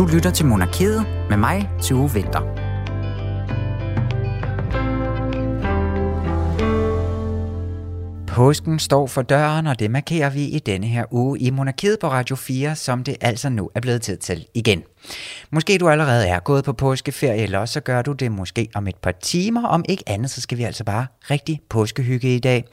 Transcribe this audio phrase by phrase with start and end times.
[0.00, 2.69] Du lytter til Monarkiet med mig, Tue Vinter.
[8.40, 12.08] Påsken står for døren, og det markerer vi i denne her uge i Monarkiet på
[12.08, 14.82] Radio 4, som det altså nu er blevet tid til igen.
[15.50, 18.96] Måske du allerede er gået på påskeferie, eller så gør du det måske om et
[18.96, 19.68] par timer.
[19.68, 22.64] Om ikke andet, så skal vi altså bare rigtig påskehygge i dag.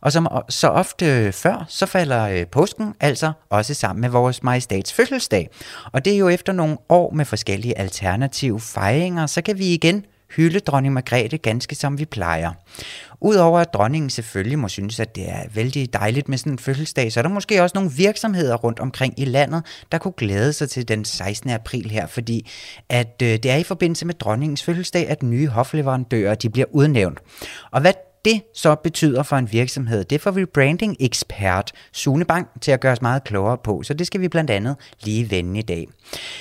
[0.00, 4.92] Og som så ofte før, så falder øh, påsken altså også sammen med vores majestats
[4.92, 5.50] fødselsdag.
[5.92, 10.04] Og det er jo efter nogle år med forskellige alternative fejringer, så kan vi igen
[10.30, 12.52] hylde dronning Margrethe ganske som vi plejer.
[13.20, 17.12] Udover at dronningen selvfølgelig må synes, at det er vældig dejligt med sådan en fødselsdag,
[17.12, 19.62] så er der måske også nogle virksomheder rundt omkring i landet,
[19.92, 21.50] der kunne glæde sig til den 16.
[21.50, 22.50] april her, fordi
[22.88, 27.18] at øh, det er i forbindelse med dronningens fødselsdag, at nye hofleverandører de bliver udnævnt.
[27.70, 27.92] Og hvad
[28.26, 32.92] det så betyder for en virksomhed, det får vi branding-ekspert Sune Bang til at gøre
[32.92, 35.86] os meget klogere på, så det skal vi blandt andet lige vende i dag.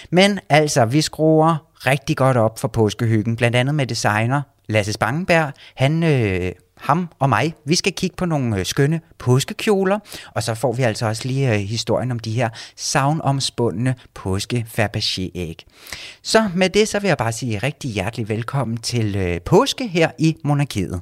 [0.10, 5.54] Men altså, vi skruer rigtig godt op for påskehyggen, blandt andet med designer Lasse Spangenberg.
[5.76, 10.00] Han øh, ham og mig, vi skal kigge på nogle øh, skønne påskekjoler,
[10.36, 15.56] og så får vi altså også lige øh, historien om de her savnomspundne påske Fabergé-æg.
[16.24, 20.12] Så med det, så vil jeg bare sige rigtig hjertelig velkommen til øh, påske her
[20.20, 21.02] i Monarkiet.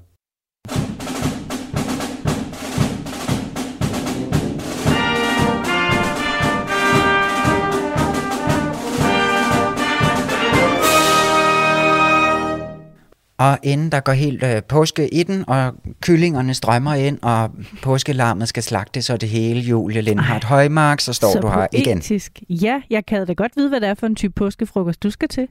[13.44, 18.48] Og inden der går helt øh, påske i den, og kyllingerne strømmer ind, og påskelarmet
[18.48, 22.02] skal slagtes, og det hele, Julie Lindhardt Højmark, så står så du her igen.
[22.50, 25.30] Ja, jeg kan da godt vide, hvad det er for en type påskefrokost, du skal
[25.30, 25.48] til.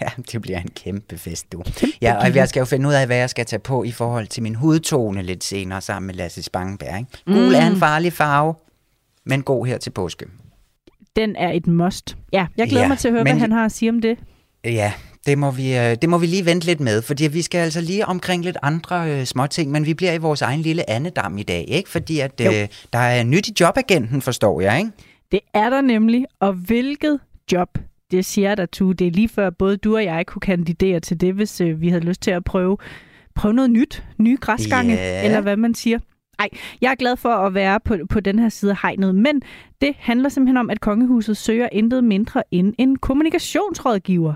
[0.00, 1.62] Ja, det bliver en kæmpe fest, du.
[2.02, 4.26] Ja, og jeg skal jo finde ud af, hvad jeg skal tage på i forhold
[4.26, 6.98] til min hudtone lidt senere sammen med Lasse Spangenberg.
[6.98, 7.10] Ikke?
[7.26, 7.54] Gul mm.
[7.54, 7.78] er en mm.
[7.78, 8.54] farlig farve,
[9.24, 10.26] men god her til påske.
[11.16, 12.16] Den er et must.
[12.32, 13.32] Ja, jeg glæder ja, mig til at høre, men...
[13.32, 14.18] hvad han har at sige om det.
[14.64, 14.92] Ja,
[15.26, 17.80] det må, vi, øh, det må vi lige vente lidt med, fordi vi skal altså
[17.80, 21.38] lige omkring lidt andre øh, små ting, men vi bliver i vores egen lille andedam
[21.38, 21.90] i dag, ikke?
[21.90, 24.90] Fordi at øh, der er nyt i jobagenten, forstår jeg, ikke?
[25.32, 27.20] Det er der nemlig, og hvilket
[27.52, 27.78] job,
[28.10, 28.92] det siger der, tu.
[28.92, 31.88] Det er lige før både du og jeg kunne kandidere til det, hvis øh, vi
[31.88, 32.76] havde lyst til at prøve,
[33.34, 35.24] prøve noget nyt, nye græsgange, yeah.
[35.24, 35.98] eller hvad man siger.
[36.38, 36.48] Nej,
[36.80, 39.42] jeg er glad for at være på, på den her side af hegnet, men
[39.80, 44.34] det handler simpelthen om, at kongehuset søger intet mindre end en kommunikationsrådgiver.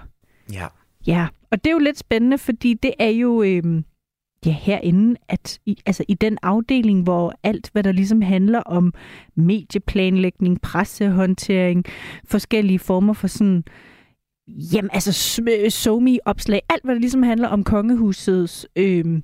[0.53, 0.67] Ja.
[1.07, 3.83] Ja, og det er jo lidt spændende, fordi det er jo øh,
[4.47, 8.95] ja, herinde, at i, altså i den afdeling, hvor alt, hvad der ligesom handler om
[9.35, 11.85] medieplanlægning, pressehåndtering,
[12.25, 13.65] forskellige former for sådan,
[14.73, 15.13] jamen altså
[15.71, 19.23] somi-opslag, alt hvad der ligesom handler om kongehusets øh,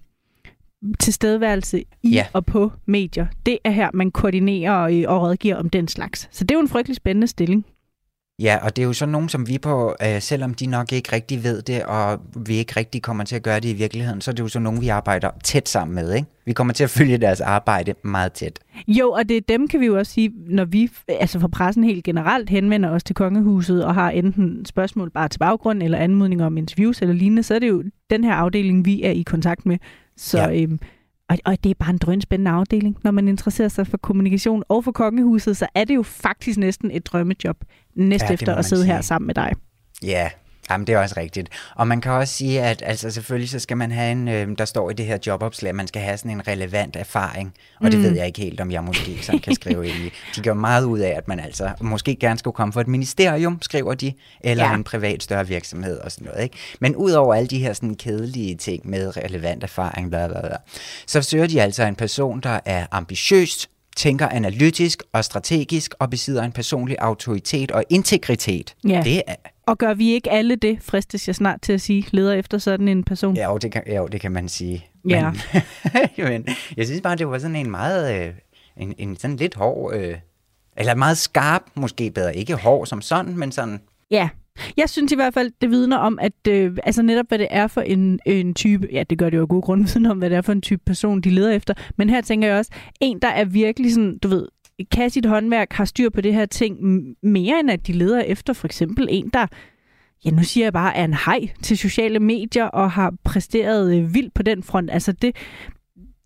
[0.98, 2.26] tilstedeværelse i ja.
[2.32, 6.28] og på medier, det er her, man koordinerer og, og rådgiver om den slags.
[6.32, 7.66] Så det er jo en frygtelig spændende stilling.
[8.42, 11.12] Ja, og det er jo sådan nogen som vi på, øh, selvom de nok ikke
[11.12, 14.30] rigtig ved det, og vi ikke rigtig kommer til at gøre det i virkeligheden, så
[14.30, 16.28] er det jo sådan nogen, vi arbejder tæt sammen med, ikke?
[16.44, 18.58] Vi kommer til at følge deres arbejde meget tæt.
[18.88, 22.04] Jo, og det dem kan vi jo også sige, når vi altså for pressen helt
[22.04, 26.56] generelt henvender os til kongehuset og har enten spørgsmål bare til baggrund, eller anmodninger om
[26.56, 29.78] interviews eller lignende, så er det jo den her afdeling, vi er i kontakt med.
[30.16, 30.62] Så ja.
[30.62, 30.78] øhm,
[31.28, 32.98] og, og det er bare en drønspændende afdeling.
[33.04, 36.90] Når man interesserer sig for kommunikation og for kongehuset, så er det jo faktisk næsten
[36.90, 37.56] et drømmejob
[37.94, 38.94] næste ja, efter at sidde sige.
[38.94, 39.52] her sammen med dig.
[40.02, 40.30] Ja,
[40.70, 41.48] Jamen, det er også rigtigt.
[41.74, 44.64] Og man kan også sige, at altså, selvfølgelig så skal man have en, øh, der
[44.64, 47.54] står i det her jobopslag, man skal have sådan en relevant erfaring.
[47.80, 47.90] Og mm.
[47.90, 50.12] det ved jeg ikke helt, om jeg måske sådan kan skrive ind i.
[50.36, 53.62] De gør meget ud af, at man altså måske gerne skulle komme fra et ministerium,
[53.62, 54.74] skriver de, eller ja.
[54.74, 56.42] en privat større virksomhed og sådan noget.
[56.42, 56.56] Ikke?
[56.80, 60.56] Men udover alle de her sådan kedelige ting med relevant erfaring, bla, bla, bla,
[61.06, 66.42] så søger de altså en person, der er ambitiøst, tænker analytisk og strategisk og besidder
[66.42, 68.74] en personlig autoritet og integritet.
[68.84, 69.02] Ja.
[69.04, 69.34] Det er,
[69.66, 72.88] og gør vi ikke alle det, fristes jeg snart til at sige, leder efter sådan
[72.88, 73.36] en person?
[73.36, 74.86] Ja, jo, det kan, jo, det kan man sige.
[75.08, 75.30] Ja.
[75.30, 75.40] Men,
[76.30, 76.46] men
[76.76, 78.34] jeg synes bare, det var sådan en meget, øh,
[78.76, 80.14] en, en sådan lidt hård, øh,
[80.76, 83.80] eller meget skarp, måske bedre, ikke hård som sådan, men sådan...
[84.10, 84.28] Ja,
[84.76, 87.66] jeg synes i hvert fald, det vidner om, at øh, altså netop hvad det er
[87.66, 90.30] for en, en type, ja det gør det jo af gode grunde, viden om hvad
[90.30, 92.70] det er for en type person, de leder efter, men her tænker jeg også,
[93.00, 94.48] en der er virkelig sådan, du ved,
[94.90, 96.76] kan sit håndværk, har styr på det her ting
[97.22, 99.46] mere end at de leder efter for eksempel en, der
[100.24, 104.14] ja, nu siger jeg bare, er en hej til sociale medier og har præsteret øh,
[104.14, 104.90] vildt på den front.
[104.90, 105.36] Altså det,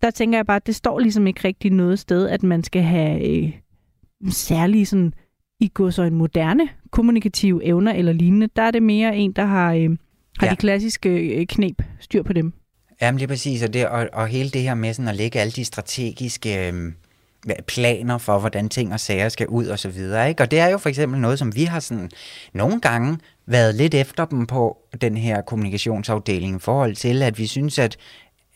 [0.01, 2.81] der tænker jeg bare, at det står ligesom ikke rigtig noget sted, at man skal
[2.81, 3.51] have øh,
[4.29, 5.13] særlige sådan,
[5.59, 8.47] i går så en moderne kommunikative evner eller lignende.
[8.55, 9.97] Der er det mere en, der har, øh,
[10.39, 10.51] har ja.
[10.51, 12.53] de klassiske øh, knep styr på dem.
[13.01, 15.51] Jamen lige præcis, og, det, og, og hele det her med sådan at lægge alle
[15.51, 16.67] de strategiske...
[16.67, 16.91] Øh
[17.67, 20.29] planer for, hvordan ting og sager skal ud og så videre.
[20.29, 20.43] Ikke?
[20.43, 22.09] Og det er jo for eksempel noget, som vi har sådan
[22.53, 27.47] nogle gange været lidt efter dem på den her kommunikationsafdeling i forhold til, at vi
[27.47, 27.97] synes, at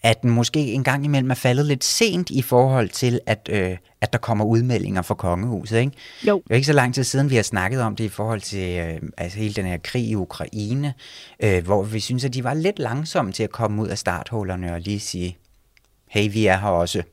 [0.06, 3.78] at den måske en gang imellem er faldet lidt sent i forhold til, at, øh,
[4.02, 5.78] at der kommer udmeldinger fra kongehuset.
[5.78, 5.92] Ikke?
[6.28, 6.42] Jo.
[6.44, 8.80] Det er ikke så lang tid siden, vi har snakket om det i forhold til
[8.80, 10.94] øh, altså hele den her krig i Ukraine,
[11.40, 14.74] øh, hvor vi synes, at de var lidt langsomme til at komme ud af starthullerne
[14.74, 15.38] og lige sige,
[16.08, 17.04] hey, vi er her også.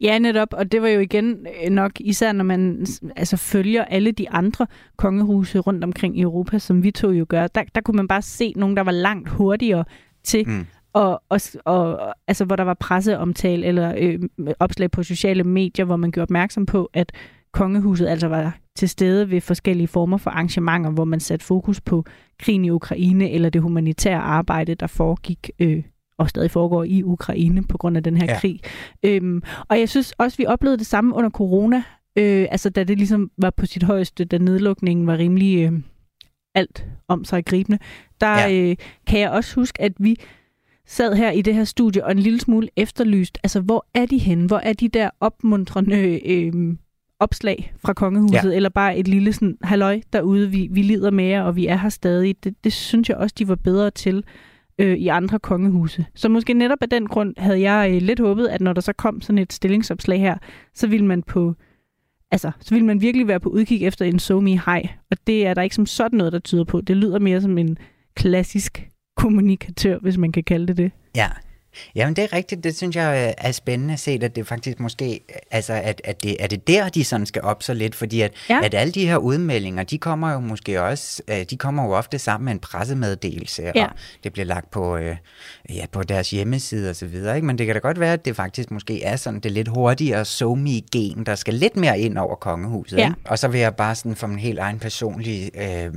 [0.00, 2.86] Ja, netop, og det var jo igen øh, nok, især når man
[3.16, 4.66] altså, følger alle de andre
[4.96, 8.22] kongehuse rundt omkring i Europa, som vi to jo gør, der, der kunne man bare
[8.22, 9.84] se nogen, der var langt hurtigere
[10.24, 10.66] til mm.
[10.92, 14.18] og, og, og altså, hvor der var presseomtale eller øh,
[14.60, 17.12] opslag på sociale medier, hvor man gjorde opmærksom på, at
[17.52, 22.04] kongehuset altså var til stede ved forskellige former for arrangementer, hvor man satte fokus på
[22.38, 25.82] krigen i Ukraine eller det humanitære arbejde, der foregik øh,
[26.18, 28.38] og stadig foregår i Ukraine på grund af den her ja.
[28.40, 28.60] krig.
[29.02, 31.82] Øhm, og jeg synes også, vi oplevede det samme under corona,
[32.18, 35.72] øh, altså da det ligesom var på sit højeste, da nedlukningen var rimelig øh,
[36.54, 37.78] alt om sig gribende,
[38.20, 38.52] der ja.
[38.52, 38.76] øh,
[39.06, 40.16] kan jeg også huske, at vi
[40.86, 44.18] sad her i det her studie og en lille smule efterlyst, altså hvor er de
[44.18, 44.46] henne?
[44.46, 46.76] Hvor er de der opmuntrende øh,
[47.20, 48.56] opslag fra kongehuset, ja.
[48.56, 51.88] eller bare et lille sådan, halløj derude, vi, vi lider mere, og vi er her
[51.88, 52.44] stadig.
[52.44, 54.24] Det, det synes jeg også, de var bedre til
[54.78, 56.06] øh, i andre kongehuse.
[56.14, 58.92] Så måske netop af den grund havde jeg øh, lidt håbet, at når der så
[58.92, 60.38] kom sådan et stillingsopslag her,
[60.74, 61.54] så ville man på
[62.30, 64.88] altså, så ville man virkelig være på udkig efter en so me high.
[65.10, 66.80] Og det er der ikke som sådan noget, der tyder på.
[66.80, 67.78] Det lyder mere som en
[68.14, 70.92] klassisk kommunikatør, hvis man kan kalde det det.
[71.16, 71.28] Ja,
[71.94, 74.80] Jamen det er rigtigt, det synes jeg øh, er spændende at se, at det faktisk
[74.80, 75.20] måske,
[75.50, 78.32] altså at, at det, er det der, de sådan skal op så lidt, fordi at,
[78.48, 78.60] ja.
[78.64, 82.18] at alle de her udmeldinger, de kommer jo måske også, øh, de kommer jo ofte
[82.18, 83.84] sammen med en pressemeddelelse, ja.
[83.84, 83.90] og
[84.24, 85.16] det bliver lagt på, øh,
[85.70, 87.46] ja, på deres hjemmeside og så videre, ikke?
[87.46, 90.24] men det kan da godt være, at det faktisk måske er sådan det lidt hurtigere
[90.24, 93.08] somi-gen, der skal lidt mere ind over kongehuset, ja.
[93.08, 93.20] ikke?
[93.24, 95.92] og så vil jeg bare sådan for en helt egen personlig øh, Øh,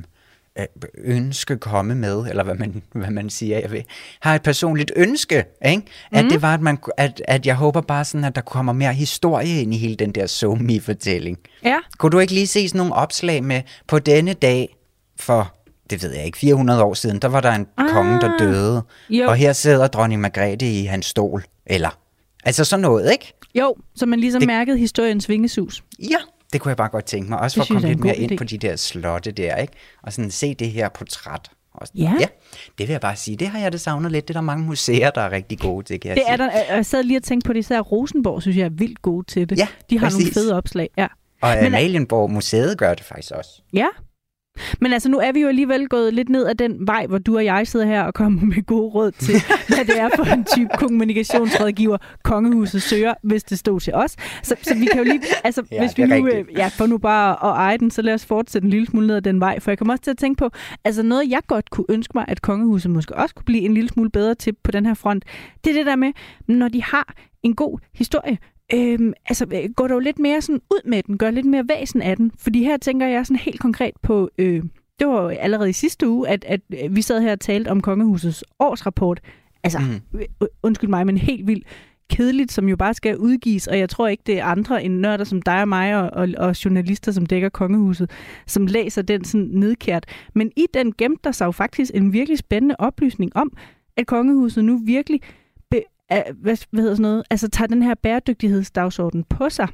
[0.98, 3.84] ønske komme med, eller hvad man, hvad man siger, jeg vil,
[4.20, 5.84] har et personligt ønske, ikke?
[6.12, 6.30] at mm.
[6.30, 9.62] det var, at, man, at, at jeg håber bare sådan, at der kommer mere historie
[9.62, 11.38] ind i hele den der somi-fortælling.
[11.64, 11.78] Ja.
[11.98, 14.78] Kunne du ikke lige se sådan nogle opslag med, på denne dag
[15.20, 15.56] for
[15.90, 18.84] det ved jeg ikke, 400 år siden, der var der en ah, konge, der døde,
[19.10, 19.28] jo.
[19.30, 22.00] og her sidder dronning Margrethe i hans stol, eller,
[22.44, 23.34] altså sådan noget, ikke?
[23.56, 24.48] Jo, så man ligesom det...
[24.48, 25.84] mærkede historiens vingesus.
[26.00, 26.18] Ja,
[26.54, 27.40] det kunne jeg bare godt tænke mig.
[27.40, 28.36] Også for at komme lidt mere ind idé.
[28.36, 29.74] på de der slotte der, ikke?
[30.04, 31.52] Og sådan se det her portræt.
[31.74, 32.14] Og sådan, ja.
[32.20, 32.26] ja.
[32.78, 33.38] det vil jeg bare sige.
[33.38, 34.28] Det har jeg det savnet lidt.
[34.28, 36.34] Det er der mange museer, der er rigtig gode til, kan jeg det sige.
[36.34, 39.02] Er der, jeg sad lige og tænkte på det, især Rosenborg, synes jeg er vildt
[39.02, 39.58] gode til det.
[39.58, 40.20] Ja, De har præcis.
[40.20, 41.08] nogle fede opslag, ja.
[41.42, 43.62] Og Men, Amalienborg Museet gør det faktisk også.
[43.74, 43.88] Ja,
[44.82, 47.36] men altså, nu er vi jo alligevel gået lidt ned ad den vej, hvor du
[47.36, 49.36] og jeg sidder her og kommer med gode råd til,
[49.68, 54.16] hvad det er for en type kommunikationsrådgiver, kongehuset søger, hvis det stod til os.
[54.44, 56.98] Så, så vi kan jo lige, altså, ja, hvis vi nu, øh, ja, får nu
[56.98, 59.60] bare at eje den, så lad os fortsætte en lille smule ned ad den vej.
[59.60, 60.50] For jeg kommer også til at tænke på,
[60.84, 63.90] altså noget, jeg godt kunne ønske mig, at kongehuset måske også kunne blive en lille
[63.90, 65.26] smule bedre til på den her front,
[65.64, 66.12] det er det der med,
[66.48, 67.14] når de har
[67.44, 68.38] en god historie,
[68.74, 72.02] Øhm, altså, øh, går du lidt mere sådan ud med den, gør lidt mere væsen
[72.02, 72.32] af den.
[72.38, 74.64] Fordi her tænker jeg sådan helt konkret på, øh,
[75.00, 77.82] det var allerede i sidste uge, at, at øh, vi sad her og talte om
[77.82, 79.22] Kongehusets årsrapport.
[79.64, 80.20] Altså, mm.
[80.64, 81.68] undskyld mig, men helt vildt
[82.10, 85.24] kedeligt, som jo bare skal udgives, og jeg tror ikke, det er andre end nørder
[85.24, 88.12] som dig og mig, og, og, og journalister, som dækker kongehuset,
[88.48, 90.06] som læser den sådan nedkært.
[90.36, 93.52] Men i den gemte der sig jo faktisk en virkelig spændende oplysning om,
[93.98, 95.22] at kongehuset nu virkelig
[96.42, 99.68] hvad, hvad hedder sådan noget, altså tager den her bæredygtighedsdagsorden på sig,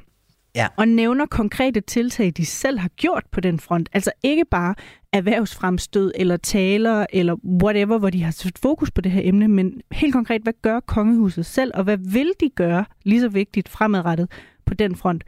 [0.54, 0.66] ja.
[0.76, 3.88] og nævner konkrete tiltag, de selv har gjort på den front.
[3.92, 4.74] Altså ikke bare
[5.12, 9.80] erhvervsfremstød eller taler eller whatever, hvor de har sat fokus på det her emne, men
[9.92, 14.30] helt konkret, hvad gør kongehuset selv, og hvad vil de gøre, lige så vigtigt fremadrettet
[14.66, 15.24] på den front.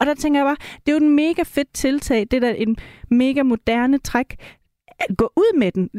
[0.00, 0.56] Og der tænker jeg bare,
[0.86, 2.76] det er jo en mega fedt tiltag, det er da en
[3.10, 4.36] mega moderne træk,
[5.18, 5.90] gå ud med den.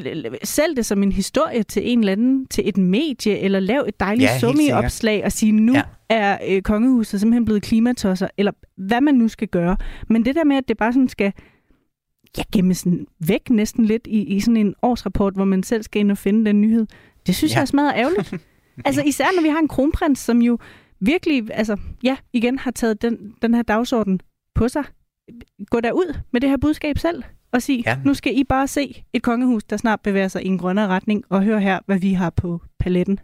[0.43, 3.99] Sælg det som en historie til en eller anden, til et medie, eller lav et
[3.99, 5.81] dejligt ja, summi-opslag og sige, nu ja.
[6.09, 9.77] er øh, kongehuset simpelthen blevet klimatosser, eller hvad man nu skal gøre.
[10.09, 11.33] Men det der med, at det bare sådan skal
[12.37, 12.85] ja, gemmes
[13.27, 16.45] væk næsten lidt i, i sådan en årsrapport, hvor man selv skal ind og finde
[16.45, 16.87] den nyhed,
[17.27, 17.57] det synes ja.
[17.57, 18.33] jeg er smadret ærgerligt.
[18.85, 20.57] altså især når vi har en kronprins, som jo
[20.99, 24.19] virkelig, altså ja, igen har taget den, den her dagsorden
[24.55, 24.83] på sig.
[25.69, 27.23] Gå derud med det her budskab selv
[27.55, 27.97] og sige, ja.
[28.05, 31.23] nu skal I bare se et kongehus, der snart bevæger sig i en grønnere retning,
[31.29, 33.19] og hør her, hvad vi har på paletten.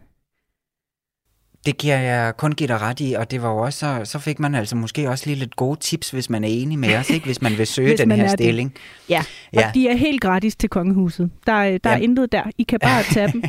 [1.66, 4.18] Det giver jeg kun give dig ret i, og det var jo også, så, så
[4.18, 7.10] fik man altså måske også lige lidt gode tips, hvis man er enig med os,
[7.10, 7.26] ikke?
[7.26, 8.72] hvis man vil søge den her stilling.
[8.72, 8.80] Det.
[9.08, 9.18] Ja,
[9.52, 9.70] og ja.
[9.74, 11.30] de er helt gratis til kongehuset.
[11.46, 11.96] Der, er, der ja.
[11.96, 12.42] er intet der.
[12.58, 13.42] I kan bare tage dem.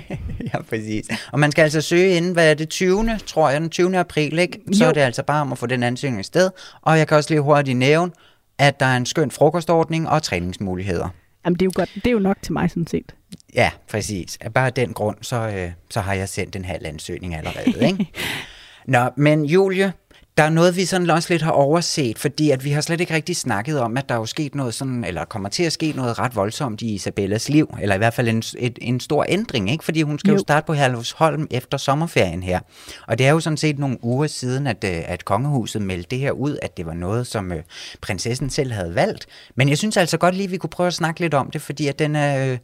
[0.54, 1.06] ja, præcis.
[1.32, 3.18] Og man skal altså søge inden, hvad er det, 20.
[3.26, 3.98] tror jeg, den 20.
[3.98, 4.60] april, ikke?
[4.74, 4.90] Så jo.
[4.90, 6.50] er det altså bare om at få den ansøgning i sted.
[6.82, 8.12] Og jeg kan også lige hurtigt nævne,
[8.60, 11.10] at der er en skøn frokostordning og træningsmuligheder.
[11.46, 11.90] Jamen, det er jo, godt.
[11.96, 13.16] Det er jo nok til mig, sådan set.
[13.56, 14.38] Ja, præcis.
[14.54, 17.88] Bare af den grund, så, øh, så har jeg sendt en halv ansøgning allerede.
[17.88, 18.08] Ikke?
[18.86, 19.94] Nå, men Julie,
[20.38, 23.14] der er noget, vi sådan også lidt har overset, fordi at vi har slet ikke
[23.14, 25.94] rigtig snakket om, at der er jo sket noget sådan, eller kommer til at ske
[25.96, 29.72] noget ret voldsomt i Isabellas liv, eller i hvert fald en, et, en stor ændring,
[29.72, 29.84] ikke?
[29.84, 30.36] fordi hun skal jo.
[30.36, 32.60] jo starte på Herlufsholm efter sommerferien her.
[33.08, 36.20] Og det er jo sådan set nogle uger siden, at, øh, at kongehuset meldte det
[36.20, 37.64] her ud, at det var noget, som øh,
[38.02, 39.26] prinsessen selv havde valgt.
[39.56, 41.62] Men jeg synes altså godt lige, at vi kunne prøve at snakke lidt om det,
[41.62, 42.52] fordi at den er...
[42.52, 42.58] Øh,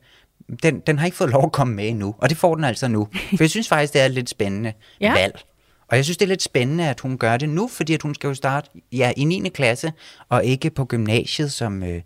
[0.63, 2.87] den, den har ikke fået lov at komme med endnu, og det får den altså
[2.87, 3.07] nu.
[3.13, 5.13] For jeg synes faktisk, det er et lidt spændende ja.
[5.13, 5.39] valg.
[5.89, 8.15] Og jeg synes, det er lidt spændende, at hun gør det nu, fordi at hun
[8.15, 9.49] skal jo starte ja, i 9.
[9.49, 9.93] klasse,
[10.29, 12.01] og ikke på gymnasiet, som øh,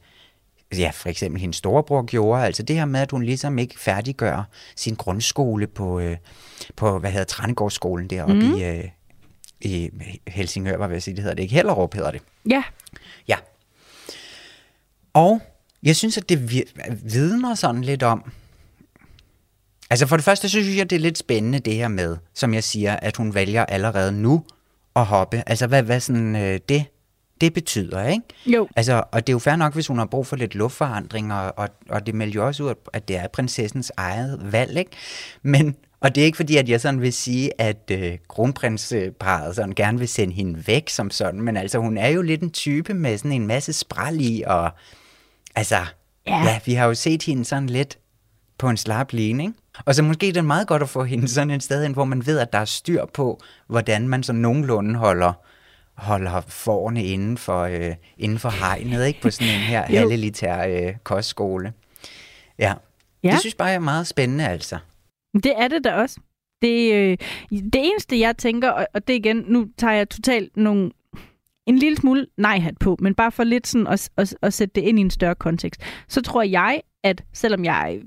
[0.77, 2.45] ja, for eksempel hendes storebror gjorde.
[2.45, 4.43] Altså det her med, at hun ligesom ikke færdiggør
[4.75, 6.17] sin grundskole på, øh,
[6.75, 8.55] på hvad hedder Trænegårdsskolen deroppe mm.
[8.55, 8.83] i, øh,
[9.61, 9.89] i
[10.27, 11.55] Helsingør, hvad vil jeg sige, det hedder det ikke?
[11.55, 12.21] Hellerup hedder det.
[12.49, 12.63] Ja.
[13.27, 13.37] Ja.
[15.13, 15.41] Og
[15.83, 16.51] jeg synes, at det
[17.03, 18.31] vidner sådan lidt om,
[19.89, 22.53] Altså for det første, så synes jeg, det er lidt spændende det her med, som
[22.53, 24.43] jeg siger, at hun vælger allerede nu
[24.95, 25.43] at hoppe.
[25.47, 26.85] Altså hvad, hvad sådan øh, det,
[27.41, 28.23] det betyder, ikke?
[28.45, 28.67] Jo.
[28.75, 31.53] Altså, og det er jo fair nok, hvis hun har brug for lidt luftforandring, og,
[31.57, 34.91] og, og det melder jo også ud, at det er prinsessens eget valg, ikke?
[35.41, 39.75] Men, og det er ikke fordi, at jeg sådan vil sige, at øh, kronprinsparet sådan
[39.75, 42.93] gerne vil sende hende væk som sådan, men altså hun er jo lidt en type
[42.93, 44.71] med sådan en masse spral i, og
[45.55, 45.79] altså,
[46.27, 47.97] ja, ja vi har jo set hende sådan lidt
[48.57, 49.53] på en slap line, ikke?
[49.85, 52.05] Og så måske det er meget godt at få hende sådan et sted ind, hvor
[52.05, 55.33] man ved, at der er styr på, hvordan man så nogenlunde holder,
[55.93, 59.21] holder forne inden for, øh, inden for hegnet, ikke?
[59.21, 61.73] På sådan en her halvelitær øh, kostskole.
[62.59, 62.73] Ja.
[63.23, 63.31] ja.
[63.31, 64.77] Det synes bare, jeg er meget spændende, altså.
[65.33, 66.19] Det er det da også.
[66.61, 67.17] Det, øh,
[67.51, 70.91] det eneste, jeg tænker, og det igen, nu tager jeg totalt nogle
[71.65, 74.81] en lille smule nej-hat på, men bare for lidt sådan at, at, at sætte det
[74.87, 78.01] ind i en større kontekst, så tror jeg, at selvom jeg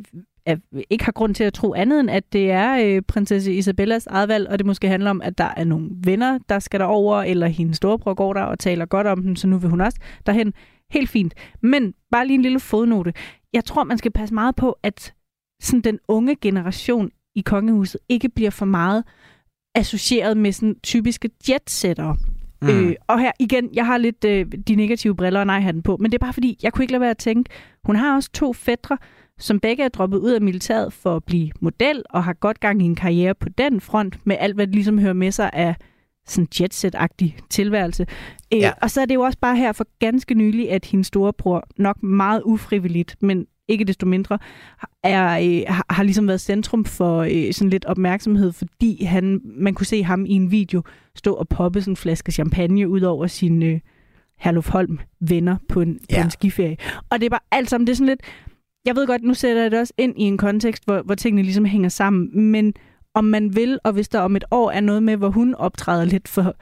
[0.46, 0.56] er,
[0.90, 4.28] ikke har grund til at tro andet end, at det er øh, prinsesse Isabellas eget
[4.28, 7.46] valg, og det måske handler om, at der er nogle venner, der skal derover, eller
[7.46, 10.52] hendes storebror går der og taler godt om den, så nu vil hun også derhen.
[10.90, 11.34] Helt fint.
[11.62, 13.12] Men bare lige en lille fodnote.
[13.52, 15.14] Jeg tror, man skal passe meget på, at
[15.62, 19.04] sådan den unge generation i kongehuset ikke bliver for meget
[19.74, 22.14] associeret med sådan typiske jetsetter.
[22.62, 22.68] Mm.
[22.68, 25.96] Øh, og her igen, jeg har lidt øh, de negative briller og nej den på,
[25.96, 27.50] men det er bare fordi, jeg kunne ikke lade være at tænke,
[27.84, 28.98] hun har også to fædre,
[29.38, 32.82] som begge er droppet ud af militæret for at blive model, og har godt gang
[32.82, 35.74] i en karriere på den front, med alt, hvad det ligesom hører med sig af
[36.26, 38.06] sådan jetset-agtig tilværelse.
[38.52, 38.72] Øh, ja.
[38.82, 42.02] og så er det jo også bare her for ganske nylig, at hendes storebror nok
[42.02, 44.38] meget ufrivilligt, men ikke desto mindre,
[45.02, 49.74] er, øh, har, har ligesom været centrum for øh, sådan lidt opmærksomhed, fordi han, man
[49.74, 50.82] kunne se ham i en video
[51.14, 53.80] stå og poppe sådan en flaske champagne ud over sine øh,
[54.38, 56.16] Herluf Holm venner på en, ja.
[56.16, 56.76] på en skiferie.
[57.10, 58.20] Og det er bare alt sammen, det er sådan lidt,
[58.86, 61.42] jeg ved godt, nu sætter jeg det også ind i en kontekst, hvor, hvor tingene
[61.42, 62.74] ligesom hænger sammen, men
[63.14, 66.04] om man vil, og hvis der om et år er noget med, hvor hun optræder
[66.04, 66.54] lidt for,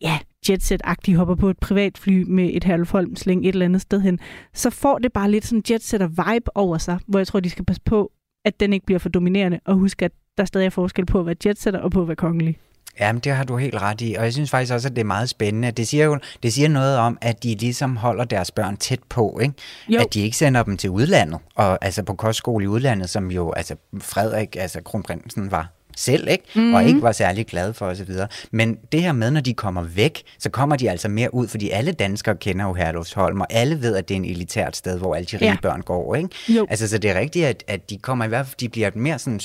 [0.00, 0.18] ja,
[0.48, 4.18] jetset-agtig, hopper på et privatfly med et Herluf sling et eller andet sted hen,
[4.54, 7.82] så får det bare lidt sådan jetsetter-vibe over sig, hvor jeg tror, de skal passe
[7.84, 8.12] på,
[8.44, 11.26] at den ikke bliver for dominerende, og huske, at der stadig er forskel på at
[11.26, 12.58] være jetsetter og på at være kongelig.
[13.00, 15.06] Jamen, det har du helt ret i, og jeg synes faktisk også, at det er
[15.06, 15.70] meget spændende.
[15.70, 19.38] Det siger jo det siger noget om, at de ligesom holder deres børn tæt på,
[19.42, 19.54] ikke?
[19.88, 20.00] Jo.
[20.00, 23.52] At de ikke sender dem til udlandet, og altså på kostskole i udlandet, som jo,
[23.52, 26.44] altså Frederik, altså kronprinsen var selv, ikke?
[26.54, 26.74] Mm-hmm.
[26.74, 28.12] og ikke var særlig glad for osv.
[28.50, 31.70] Men det her med, når de kommer væk, så kommer de altså mere ud, fordi
[31.70, 35.14] alle danskere kender jo Herlufsholm, og alle ved, at det er en elitært sted, hvor
[35.14, 35.56] alle de rige ja.
[35.62, 36.14] børn går.
[36.14, 36.28] Ikke?
[36.48, 36.66] Jo.
[36.70, 39.18] Altså, så det er rigtigt, at, at de kommer i hvert fald, de bliver mere
[39.18, 39.40] sådan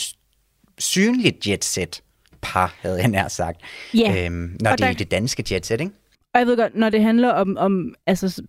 [0.78, 2.02] synligt jetset
[2.44, 3.62] par, havde jeg nær sagt,
[3.96, 4.26] yeah.
[4.26, 4.92] øhm, når og det der...
[4.92, 5.92] er det danske jetset, ikke?
[6.34, 8.42] Og jeg ved godt, når det handler om, om altså,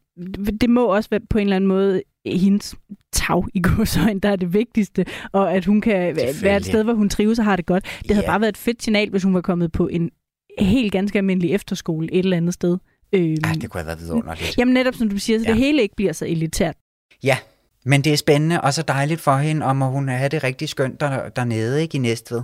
[0.61, 2.75] det må også være på en eller anden måde hendes
[3.13, 6.95] tag i godsøjne, der er det vigtigste, og at hun kan være et sted, hvor
[6.95, 7.85] hun trives og har det godt.
[8.03, 10.11] Det havde bare været et fedt signal, hvis hun var kommet på en
[10.59, 12.79] helt ganske almindelig efterskole et eller andet sted.
[13.13, 14.59] Øhm, Ej, det kunne have været vidunderligt.
[14.59, 15.51] Jamen netop, som du siger, så ja.
[15.51, 16.77] det hele ikke bliver så elitært.
[17.23, 17.37] Ja,
[17.85, 21.01] men det er spændende og så dejligt for hende, om hun har det rigtig skønt
[21.01, 22.43] der, dernede ikke, i Næstved.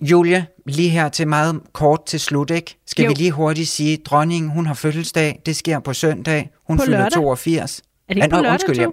[0.00, 2.76] Julia, lige her til meget kort til slut, ikke?
[2.86, 3.08] Skal jo.
[3.08, 6.98] vi lige hurtigt sige, dronningen, hun har fødselsdag, det sker på søndag, hun på fylder
[6.98, 7.12] lørdag.
[7.12, 7.82] 82.
[8.08, 8.86] Er det ikke på lørdag, undskyld, ja.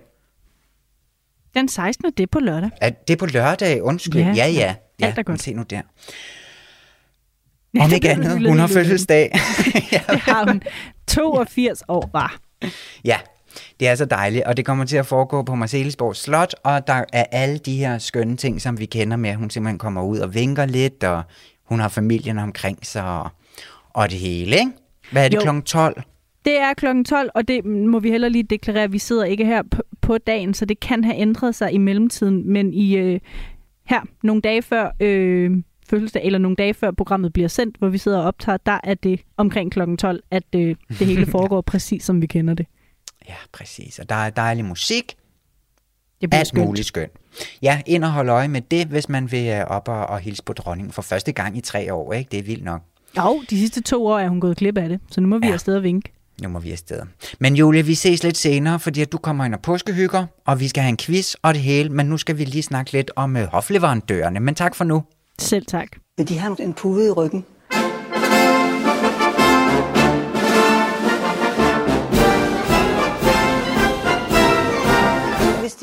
[1.56, 2.12] Den 16.
[2.12, 2.70] det er på lørdag.
[2.82, 3.84] Er det på lørdag?
[3.84, 4.22] Undskyld.
[4.22, 4.48] Ja, ja.
[4.48, 4.75] ja.
[5.00, 5.06] ja.
[5.06, 5.42] Alt er godt.
[5.42, 5.82] Se nu der.
[7.80, 9.32] Om ikke andet, hun har fødselsdag.
[10.10, 10.62] det har hun.
[11.08, 12.40] 82 år var.
[13.06, 13.18] Ja,
[13.79, 17.03] det er så dejligt, og det kommer til at foregå på Marcelisborg Slot, og der
[17.13, 20.19] er alle de her skønne ting, som vi kender med, at hun simpelthen kommer ud
[20.19, 21.24] og vinker lidt, og
[21.63, 23.29] hun har familien omkring sig, og,
[23.89, 24.71] og det hele, ikke?
[25.12, 25.62] Hvad er det, kl.
[25.65, 26.01] 12?
[26.45, 26.85] Det er kl.
[27.03, 30.17] 12, og det må vi heller lige deklarere, at vi sidder ikke her på, på
[30.17, 33.19] dagen, så det kan have ændret sig i mellemtiden, men i øh,
[33.85, 35.51] her nogle dage før øh,
[35.89, 38.93] fødselsdag, eller nogle dage før programmet bliver sendt, hvor vi sidder og optager, der er
[38.93, 39.95] det omkring kl.
[39.95, 42.65] 12, at øh, det hele foregår præcis som vi kender det.
[43.29, 44.00] Ja, præcis.
[44.00, 45.15] Og der er dejlig musik.
[46.22, 46.65] Det bliver Alt skønt.
[46.65, 47.12] muligt skønt.
[47.62, 50.44] Ja, ind og holde øje med det, hvis man vil øh, op og, og hilse
[50.44, 52.13] på dronningen for første gang i tre år.
[52.13, 52.27] Ikke?
[52.32, 52.82] Det er vildt nok.
[53.17, 55.46] Jo, de sidste to år er hun gået glip af det, så nu må vi
[55.46, 55.48] Ja.
[55.50, 55.53] ja.
[55.53, 56.12] afsted og vinke.
[56.41, 57.01] Nu må vi afsted.
[57.39, 60.67] Men Julie, vi ses lidt senere, fordi at du kommer ind og påskehygger, og vi
[60.67, 63.38] skal have en quiz og det hele, men nu skal vi lige snakke lidt om
[63.38, 64.39] øh, hofleverandørerne.
[64.39, 65.03] Men tak for nu.
[65.39, 65.88] Selv tak.
[66.17, 67.46] Men de har en pude i ryggen.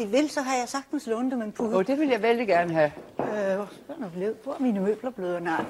[0.03, 1.77] De vil, så har jeg sagtens lånt dem en pude.
[1.77, 2.93] Og det vil jeg vældig gerne have.
[3.19, 4.37] Øh, hvor er blevet?
[4.45, 5.43] Hvor er mine møbler blevet?
[5.43, 5.65] Nej.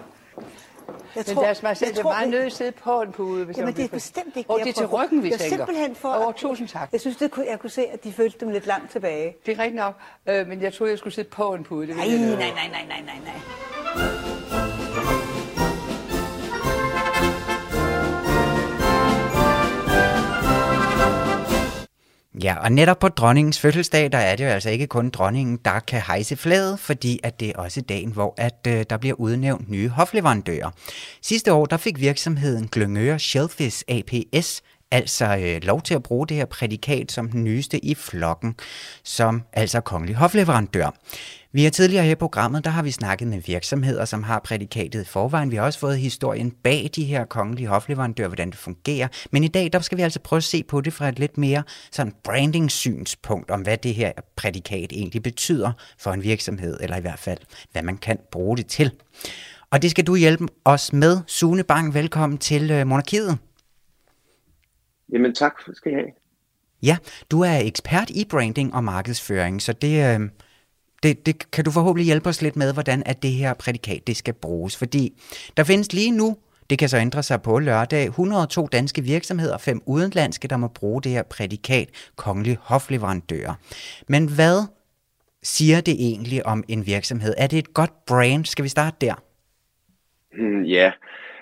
[1.17, 3.45] Jeg Men deres majestæt er meget nødt til at sidde på en pude.
[3.45, 5.57] Hvis Jamen, det er bestemt ikke Og det er til ryggen, vi jeg tænker.
[5.57, 6.09] simpelthen for...
[6.09, 6.89] Over tusind tak.
[6.93, 9.37] Jeg synes, det kunne, jeg kunne se, at de følte dem lidt langt tilbage.
[9.47, 9.95] Det er rigtigt nok,
[10.27, 11.87] øh, men jeg troede, jeg skulle sidde på en pude.
[11.87, 13.19] Det Nej, nej, nej, nej, nej, nej,
[13.95, 14.32] nej.
[22.43, 25.81] Ja, og netop på dronningens fødselsdag, der er det jo altså ikke kun dronningen, der
[25.81, 29.71] kan hejse flaget, fordi at det er også dagen, hvor at, øh, der bliver udnævnt
[29.71, 30.71] nye hofleverandører.
[31.23, 36.37] Sidste år, der fik virksomheden Glyngøre Shellfish APS altså øh, lov til at bruge det
[36.37, 38.55] her prædikat som den nyeste i flokken,
[39.05, 40.95] som altså kongelig hofleverandør.
[41.55, 45.03] Vi har tidligere her i programmet, der har vi snakket med virksomheder, som har prædikatet
[45.03, 45.51] i forvejen.
[45.51, 49.09] Vi har også fået historien bag de her kongelige hofleverandører, hvordan det fungerer.
[49.31, 51.39] Men i dag, der skal vi altså prøve at se på det fra et lidt
[51.39, 57.01] mere sådan branding-synspunkt om, hvad det her prædikat egentlig betyder for en virksomhed, eller i
[57.01, 57.39] hvert fald,
[57.73, 58.91] hvad man kan bruge det til.
[59.71, 61.21] Og det skal du hjælpe os med.
[61.27, 63.39] Sune Bang, velkommen til øh, Monarkiet.
[65.13, 66.11] Jamen tak skal I have.
[66.83, 66.97] Ja,
[67.31, 70.29] du er ekspert i branding og markedsføring, så det, øh,
[71.03, 74.17] det, det kan du forhåbentlig hjælpe os lidt med, hvordan at det her prædikat det
[74.17, 74.77] skal bruges.
[74.77, 75.23] Fordi
[75.57, 76.37] der findes lige nu,
[76.71, 80.69] det kan så ændre sig på lørdag, 102 danske virksomheder og fem udenlandske, der må
[80.69, 83.59] bruge det her prædikat kongelig hofleverandør.
[84.09, 84.67] Men hvad
[85.43, 87.35] siger det egentlig om en virksomhed?
[87.39, 88.45] Er det et godt brand?
[88.45, 89.15] Skal vi starte der?
[90.39, 90.93] Mm, ja,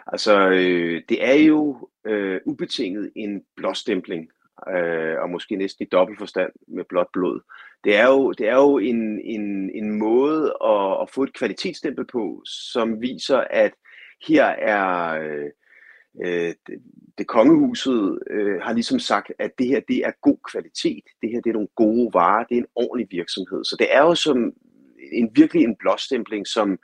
[0.06, 4.28] altså øh, det er jo øh, ubetinget en blåstempling,
[4.68, 7.40] øh, og måske næsten i dobbelt forstand med blåt blod.
[7.84, 12.06] Det er jo, det er jo en, en, en måde at, at få et kvalitetsstempel
[12.06, 13.72] på, som viser, at
[14.28, 15.50] her er øh,
[16.24, 16.82] øh, det,
[17.18, 21.40] det kongehuset øh, har ligesom sagt, at det her det er god kvalitet, det her
[21.40, 23.64] det er nogle gode varer, det er en ordentlig virksomhed.
[23.64, 24.52] Så det er jo som
[25.12, 26.78] en virkelig en blåstempling, som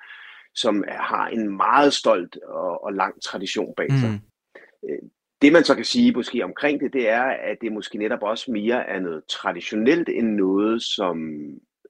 [0.55, 4.11] som har en meget stolt og, og lang tradition bag sig.
[4.11, 5.11] Mm.
[5.43, 8.51] Det man så kan sige måske omkring det, det er, at det måske netop også
[8.51, 11.17] mere er noget traditionelt end noget, som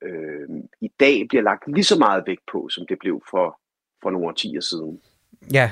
[0.02, 0.48] øh,
[0.80, 3.60] i dag bliver lagt lige så meget vægt på, som det blev for,
[4.02, 5.00] for nogle årtier siden.
[5.52, 5.70] Ja,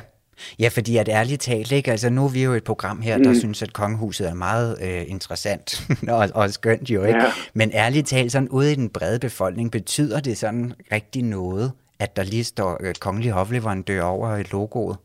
[0.59, 1.91] Ja, fordi at ærligt talt, ikke?
[1.91, 3.39] Altså, nu er vi jo et program her, der mm.
[3.39, 7.19] synes, at kongehuset er meget øh, interessant og, og skønt jo, ikke?
[7.19, 7.33] Ja.
[7.55, 12.17] Men ærligt talt, sådan ude i den brede befolkning, betyder det sådan rigtig noget, at
[12.17, 14.97] der lige står øh, kongelig hofleverandør over i logoet?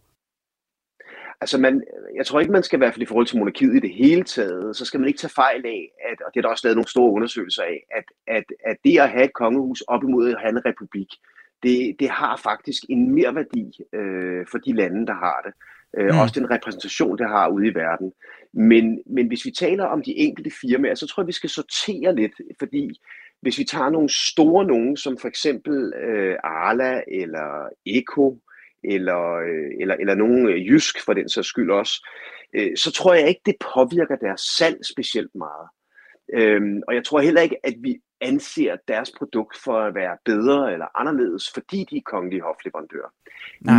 [1.42, 1.84] Altså, man,
[2.16, 4.24] jeg tror ikke, man skal i hvert fald i forhold til monarkiet i det hele
[4.24, 6.78] taget, så skal man ikke tage fejl af, at, og det er der også lavet
[6.78, 10.42] nogle store undersøgelser af, at, at, at det at have et kongehus op imod at
[10.42, 11.08] have en republik,
[11.64, 15.54] det, det har faktisk en mere værdi øh, for de lande, der har det.
[15.98, 16.20] Øh, mm.
[16.20, 18.14] Også den repræsentation, det har ude i verden.
[18.54, 22.16] Men, men hvis vi taler om de enkelte firmaer, så tror jeg, vi skal sortere
[22.16, 23.00] lidt, fordi
[23.42, 28.40] hvis vi tager nogle store nogen, som for eksempel øh, Arla eller Eko,
[28.84, 32.08] eller, øh, eller, eller nogen øh, jysk for den sags skyld også,
[32.54, 35.68] øh, så tror jeg ikke, det påvirker deres salg specielt meget.
[36.34, 40.74] Øhm, og jeg tror heller ikke, at vi anser deres produkt for at være bedre
[40.74, 43.10] eller anderledes, fordi de er kongelige hofleverandører.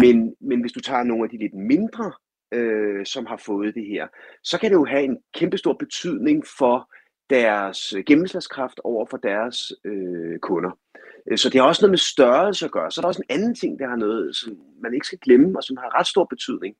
[0.01, 2.13] Men, men hvis du tager nogle af de lidt mindre,
[2.53, 4.07] øh, som har fået det her,
[4.43, 6.91] så kan det jo have en kæmpestor betydning for
[7.31, 10.71] deres gennemslagskraft over for deres øh, kunder.
[11.37, 12.91] Så det har også noget med størrelse at gøre.
[12.91, 15.59] Så er der også en anden ting, der har noget, som man ikke skal glemme,
[15.59, 16.75] og som har ret stor betydning.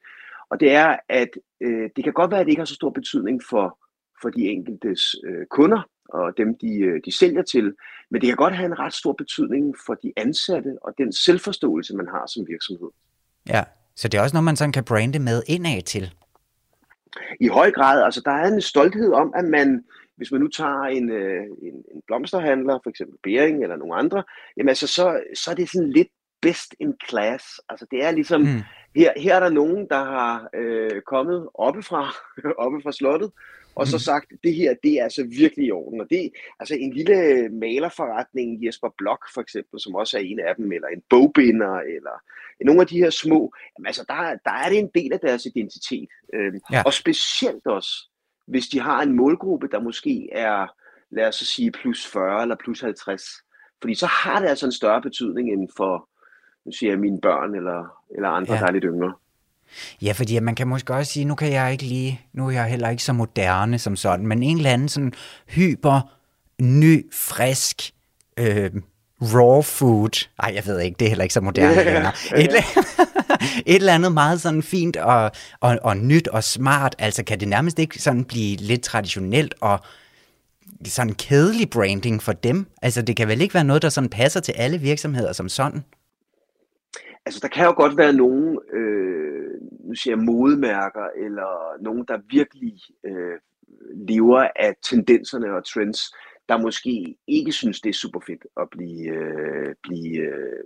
[0.51, 1.29] Og det er, at
[1.61, 3.79] øh, det kan godt være, at det ikke har så stor betydning for,
[4.23, 7.75] for de enkeltes øh, kunder og dem, de, øh, de sælger til,
[8.11, 11.97] men det kan godt have en ret stor betydning for de ansatte og den selvforståelse,
[11.97, 12.89] man har som virksomhed.
[13.49, 13.63] Ja,
[13.97, 16.15] Så det er også noget, man sådan kan brande med indad til.
[17.41, 19.85] I høj grad, altså der er en stolthed om, at man,
[20.21, 24.23] hvis man nu tager en, øh, en, en blomsterhandler, for eksempel Bering eller nogle andre,
[24.57, 26.09] jamen altså så, så er det sådan lidt
[26.43, 27.61] best in class.
[27.69, 28.63] Altså det er ligesom, mm.
[28.97, 32.15] her, her er der nogen, der har øh, kommet oppefra,
[32.65, 33.31] oppe fra slottet,
[33.75, 36.01] og så sagt, det her, det er altså virkelig i orden.
[36.01, 36.31] Og det
[36.61, 40.89] altså en lille malerforretning, Jesper Blok for eksempel, som også er en af dem, eller
[40.89, 42.17] en bogbinder, eller
[42.65, 45.47] nogle af de her små, jamen, altså der, der er det en del af deres
[45.47, 46.09] identitet.
[46.35, 46.83] Øhm, ja.
[46.87, 48.10] Og specielt også,
[48.51, 50.67] hvis de har en målgruppe, der måske er,
[51.11, 53.23] lad os sige, plus 40 eller plus 50.
[53.81, 56.09] Fordi så har det altså en større betydning end for,
[56.67, 58.61] nu siger jeg, mine børn eller, eller andre, ja.
[58.61, 59.13] der er lidt yngre.
[60.03, 62.65] Ja, fordi man kan måske også sige, nu kan jeg ikke lige, nu er jeg
[62.65, 65.13] heller ikke så moderne som sådan, men en eller anden sådan
[65.49, 66.01] hyper,
[66.63, 67.91] ny, frisk,
[68.39, 68.71] øh,
[69.23, 70.29] raw food.
[70.43, 72.13] Nej, jeg ved ikke, det er heller ikke så moderne længere.
[72.37, 72.51] Et,
[73.67, 76.97] et eller andet meget sådan fint og, og, og nyt og smart.
[76.99, 79.79] Altså kan det nærmest ikke sådan blive lidt traditionelt og
[80.85, 82.67] sådan kedelig branding for dem?
[82.83, 85.85] Altså det kan vel ikke være noget, der sådan passer til alle virksomheder som sådan?
[87.27, 89.11] Altså der kan jo godt være nogle øh,
[89.91, 92.75] nu siger jeg modemærker, eller nogen, der virkelig
[93.05, 93.37] øh,
[94.09, 96.01] lever af tendenserne og trends,
[96.51, 100.65] der måske ikke synes, det er super fedt at blive, øh, blive øh,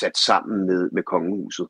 [0.00, 1.66] sat sammen med, med kongehuset.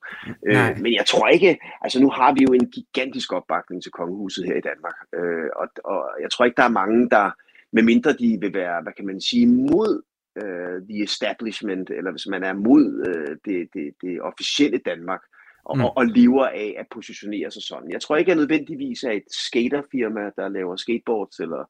[0.46, 4.44] Øh, men jeg tror ikke, altså nu har vi jo en gigantisk opbakning til kongehuset
[4.44, 7.30] her i Danmark, øh, og, og jeg tror ikke, der er mange, der,
[7.72, 10.02] medmindre de vil være, hvad kan man sige, mod
[10.42, 15.20] uh, the establishment, eller hvis man er mod uh, det, det, det officielle Danmark,
[15.64, 15.84] og, mm.
[15.84, 17.90] og, og lever af at positionere sig sådan.
[17.90, 21.64] Jeg tror ikke, at nødvendigvis er et skaterfirma, der laver skateboards, eller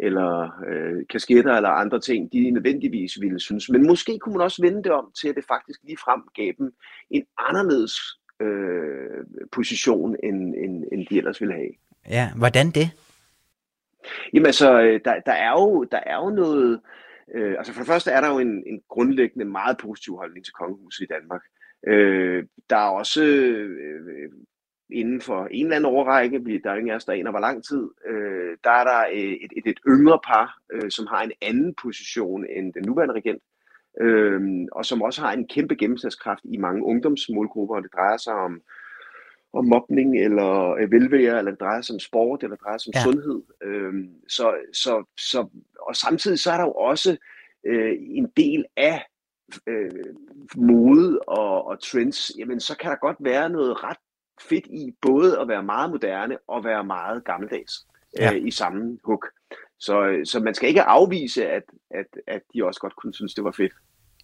[0.00, 3.70] eller øh, kasketter eller andre ting, de nødvendigvis ville synes.
[3.70, 6.52] Men måske kunne man også vende det om til, at det faktisk lige frem gav
[6.58, 6.74] dem
[7.10, 7.94] en anderledes
[8.40, 11.70] øh, position, end, end, end de ellers ville have.
[12.08, 12.90] Ja, hvordan det?
[14.32, 16.80] Jamen altså, øh, der, der, er, jo, der er jo noget...
[17.34, 20.54] Øh, altså for det første er der jo en, en grundlæggende meget positiv holdning til
[20.54, 21.42] kongehuset i Danmark.
[21.86, 24.30] Øh, der er også øh,
[24.90, 27.64] inden for en eller anden overrække, der er ingen af os, der aner hvor lang
[27.64, 31.32] tid, øh, der er der øh, et, et, et yngre par, øh, som har en
[31.42, 33.42] anden position end den nuværende regent,
[34.00, 34.40] øh,
[34.72, 38.60] og som også har en kæmpe gennemslagskraft i mange ungdomsmålgrupper, og det drejer sig om,
[39.52, 42.90] om mobning eller øh, velvære, eller det drejer sig om sport, eller det drejer sig
[42.90, 43.02] om ja.
[43.02, 43.42] sundhed.
[43.62, 43.94] Øh,
[44.28, 45.48] så, så, så,
[45.80, 47.16] og samtidig så er der jo også
[47.66, 49.06] øh, en del af
[49.66, 49.90] øh,
[50.56, 53.98] mode og, og trends, jamen så kan der godt være noget ret
[54.40, 57.86] fedt i både at være meget moderne og være meget gammeldags
[58.18, 58.34] ja.
[58.34, 59.24] øh, i samme hug.
[59.78, 63.44] Så, så man skal ikke afvise, at, at, at de også godt kunne synes, det
[63.44, 63.72] var fedt.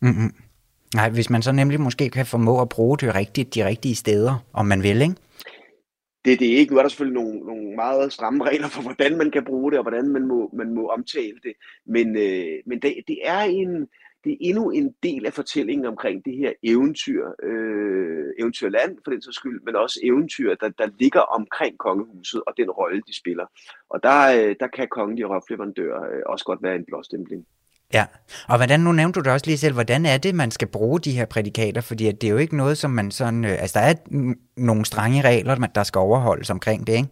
[0.03, 0.35] Mm-hmm.
[0.94, 4.44] Nej, hvis man så nemlig måske kan formå at bruge det rigtigt, de rigtige steder,
[4.53, 5.14] om man vil, ikke?
[6.24, 6.72] Det, det er ikke.
[6.72, 9.79] Nu er der selvfølgelig nogle, nogle meget stramme regler for, hvordan man kan bruge det,
[9.79, 11.53] og hvordan man må, man må omtale det.
[11.87, 13.88] Men, øh, men det, det er en,
[14.25, 19.23] det er endnu en del af fortællingen omkring det her eventyr, øh, eventyrland for den
[19.23, 23.47] så skyld, men også eventyr, der, der ligger omkring kongehuset og den rolle, de spiller.
[23.91, 27.47] Og der, øh, der kan kongelige rofleverandører øh, også godt være en blåstempling.
[27.93, 28.07] Ja,
[28.49, 31.01] og hvordan, nu nævnte du det også lige selv, hvordan er det, man skal bruge
[31.01, 31.81] de her prædikater?
[31.81, 33.95] Fordi det er jo ikke noget, som man sådan, øh, altså der er
[34.57, 37.09] nogle strenge regler, der skal overholdes omkring det, ikke?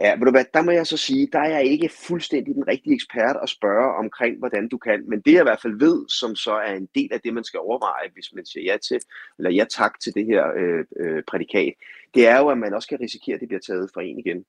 [0.00, 2.68] Ja, ved du hvad, der må jeg så sige, der er jeg ikke fuldstændig den
[2.68, 5.04] rigtige ekspert at spørge omkring, hvordan du kan.
[5.08, 7.44] Men det jeg i hvert fald ved, som så er en del af det, man
[7.44, 9.00] skal overveje, hvis man siger ja til,
[9.38, 11.74] eller ja tak til det her øh, øh, prædikat,
[12.14, 14.44] det er jo, at man også kan risikere, at det bliver taget fra en igen.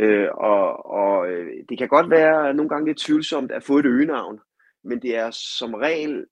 [0.00, 3.86] Øh, og og øh, det kan godt være nogle gange lidt tvivlsomt at få et
[3.86, 4.40] øgenavn,
[4.84, 6.26] men det er som regel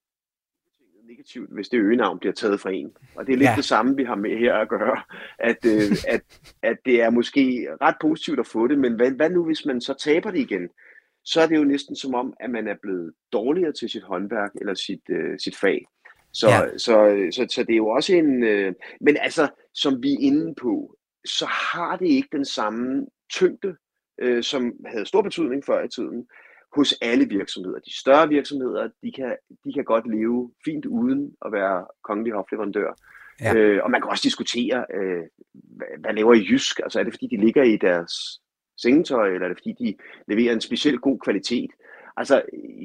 [1.09, 2.93] negativt, hvis det øgenavn bliver taget fra en.
[3.15, 3.57] Og det er lidt ja.
[3.57, 5.03] det samme, vi har med her at gøre,
[5.39, 6.23] at, øh, at,
[6.63, 9.81] at det er måske ret positivt at få det, men hvad, hvad nu, hvis man
[9.81, 10.69] så taber det igen?
[11.25, 14.51] Så er det jo næsten som om, at man er blevet dårligere til sit håndværk
[14.61, 15.87] eller sit, øh, sit fag.
[16.33, 16.79] Så, ja.
[16.79, 18.43] så, så, så det er jo også en...
[18.43, 23.77] Øh, men altså, som vi er inde på, så har det ikke den samme tyngde,
[24.21, 26.27] øh, som havde stor betydning før i tiden
[26.77, 27.79] hos alle virksomheder.
[27.79, 32.95] De større virksomheder, de kan, de kan godt leve fint uden at være kongelig hofleverandør.
[33.41, 33.55] Ja.
[33.55, 36.81] Øh, og man kan også diskutere, øh, hvad, hvad laver I Jysk?
[36.81, 38.13] Altså er det fordi, de ligger i deres
[38.77, 39.97] sengetøj, eller er det fordi, de
[40.29, 41.71] leverer en speciel god kvalitet?
[42.17, 42.43] Altså,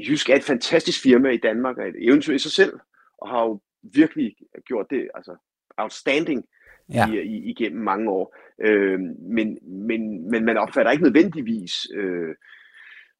[0.07, 2.73] Jysk er et fantastisk firma i Danmark, og et eventyr i sig selv,
[3.17, 5.35] og har jo virkelig gjort det altså,
[5.77, 6.45] outstanding
[6.93, 7.11] ja.
[7.11, 8.35] i, i, igennem mange år.
[8.63, 12.35] Øh, men, men, men man opfatter ikke nødvendigvis øh,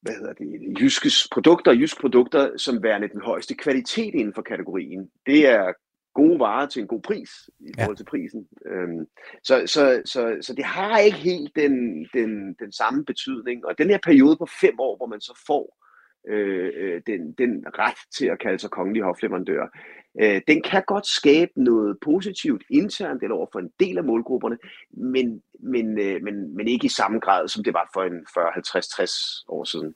[0.02, 5.10] hvad hedder det, jyskes produkter, jysk produkter, som værende den højeste kvalitet inden for kategorien.
[5.26, 5.74] Det er
[6.14, 8.48] gode varer til en god pris i forhold til prisen.
[8.66, 9.06] Øhm,
[9.44, 13.66] så, så, så, så det har ikke helt den, den, den samme betydning.
[13.66, 15.78] Og den her periode på fem år, hvor man så får
[16.30, 19.68] øh, øh, den, den ret til at kalde sig kongelig hofleverandør,
[20.22, 24.58] øh, den kan godt skabe noget positivt internt eller over for en del af målgrupperne,
[24.92, 28.52] men, men, øh, men, men ikke i samme grad, som det var for en 40,
[28.54, 29.12] 50, 60
[29.48, 29.94] år siden.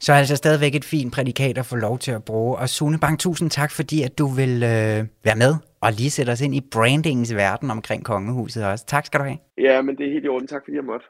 [0.00, 2.58] Så altså stadigvæk et fint prædikat at få lov til at bruge.
[2.58, 6.30] Og Sune Bang, tusind tak, fordi at du vil øh, være med og lige sætte
[6.30, 8.86] os ind i brandingens verden omkring kongehuset også.
[8.86, 9.38] Tak skal du have.
[9.58, 10.48] Ja, men det er helt i orden.
[10.48, 11.06] Tak fordi jeg måtte.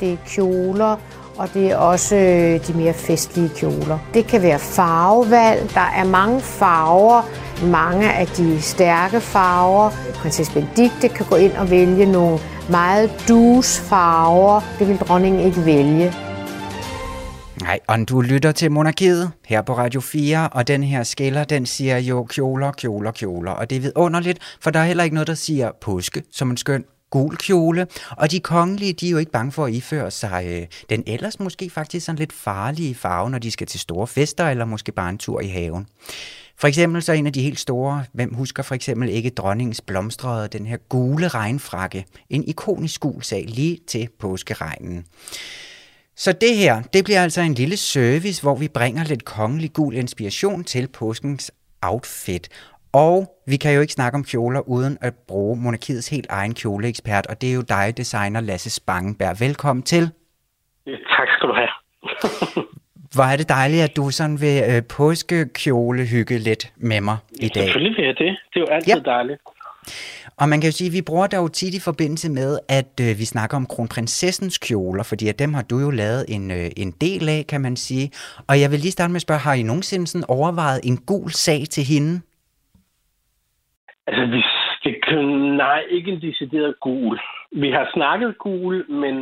[0.00, 0.96] Det er kjoler,
[1.36, 3.98] og det er også øh, de mere festlige kjoler.
[4.14, 5.70] Det kan være farvevalg.
[5.74, 7.22] Der er mange farver.
[7.66, 9.90] Mange af de stærke farver.
[10.14, 12.38] Prinsesse Benedikte kan gå ind og vælge nogle
[12.70, 14.60] meget dus farver.
[14.78, 16.12] Det vil dronningen ikke vælge.
[17.62, 21.66] Nej, og du lytter til Monarkiet her på Radio 4, og den her skiller, den
[21.66, 23.52] siger jo kjoler, kjoler, kjoler.
[23.52, 26.56] Og det er vidunderligt, for der er heller ikke noget, der siger påske som en
[26.56, 27.86] skøn gul kjole.
[28.10, 31.40] Og de kongelige, de er jo ikke bange for at iføre sig øh, den ellers
[31.40, 35.10] måske faktisk sådan lidt farlige farve, når de skal til store fester, eller måske bare
[35.10, 35.86] en tur i haven.
[36.56, 40.48] For eksempel så en af de helt store, hvem husker for eksempel ikke dronningens blomstrede,
[40.48, 42.04] den her gule regnfrakke.
[42.30, 45.04] En ikonisk gul sag lige til påskeregnen.
[46.16, 49.94] Så det her, det bliver altså en lille service, hvor vi bringer lidt kongelig gul
[49.94, 51.50] inspiration til påskens
[51.82, 52.48] outfit.
[52.92, 57.26] Og vi kan jo ikke snakke om kjoler uden at bruge monarkiets helt egen kjoleekspert,
[57.26, 59.40] og det er jo dig, designer Lasse Spangenberg.
[59.40, 60.10] Velkommen til.
[60.86, 61.68] Ja, tak skal du have.
[63.14, 67.48] Hvor er det dejligt, at du sådan vil øh, påskekjole hygge lidt med mig i
[67.48, 67.62] dag.
[67.62, 68.36] Selvfølgelig vil jeg det.
[68.54, 69.10] Det er jo altid ja.
[69.10, 69.40] dejligt.
[70.36, 73.00] Og man kan jo sige, at vi bruger der jo tit i forbindelse med, at
[73.00, 76.70] øh, vi snakker om kronprinsessens kjoler, fordi at dem har du jo lavet en, øh,
[76.76, 78.10] en del af, kan man sige.
[78.48, 81.30] Og jeg vil lige starte med at spørge, har I nogensinde sådan overvejet en gul
[81.30, 82.20] sag til hende?
[84.08, 84.40] Altså, vi,
[84.84, 84.94] det,
[85.64, 87.18] nej, ikke en decideret gul.
[87.62, 89.14] Vi har snakket gul, men,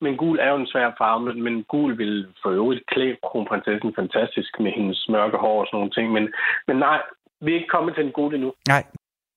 [0.00, 3.92] men gul er jo en svær farve, men, men gul vil for øvrigt klæde kronprinsessen
[4.00, 6.06] fantastisk med hendes mørke hår og sådan nogle ting.
[6.16, 6.24] Men,
[6.68, 7.00] men nej,
[7.40, 8.52] vi er ikke kommet til en gul endnu.
[8.68, 8.84] Nej,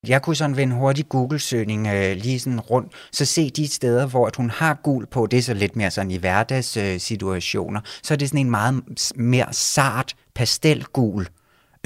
[0.08, 4.06] jeg kunne sådan ved en hurtig Google-søgning øh, lige sådan rundt, så se de steder,
[4.12, 7.88] hvor at hun har gul på, det er så lidt mere sådan i hverdagssituationer, øh,
[8.06, 8.74] så er det sådan en meget
[9.16, 11.26] mere sart pastelgul,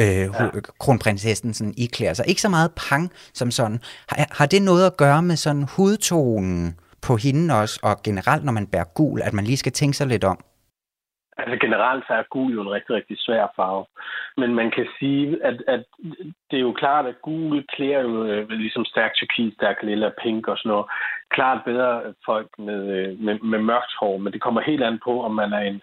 [0.01, 0.49] øh, ja.
[0.79, 2.25] kronprinsessen sådan iklæder sig.
[2.27, 3.79] Ikke så meget pang som sådan.
[4.09, 8.51] Har, har det noget at gøre med sådan hudtonen på hende også, og generelt når
[8.51, 10.39] man bærer gul, at man lige skal tænke sig lidt om?
[11.39, 13.85] Altså generelt så er gul jo en rigtig, rigtig svær farve.
[14.37, 15.83] Men man kan sige, at, at
[16.51, 20.47] det er jo klart, at gul klæder jo øh, ligesom stærk turkis, stærk lilla, pink
[20.47, 20.85] og sådan noget.
[21.29, 25.23] Klart bedre folk med, øh, med, med mørkt hår, men det kommer helt an på,
[25.23, 25.81] om man er en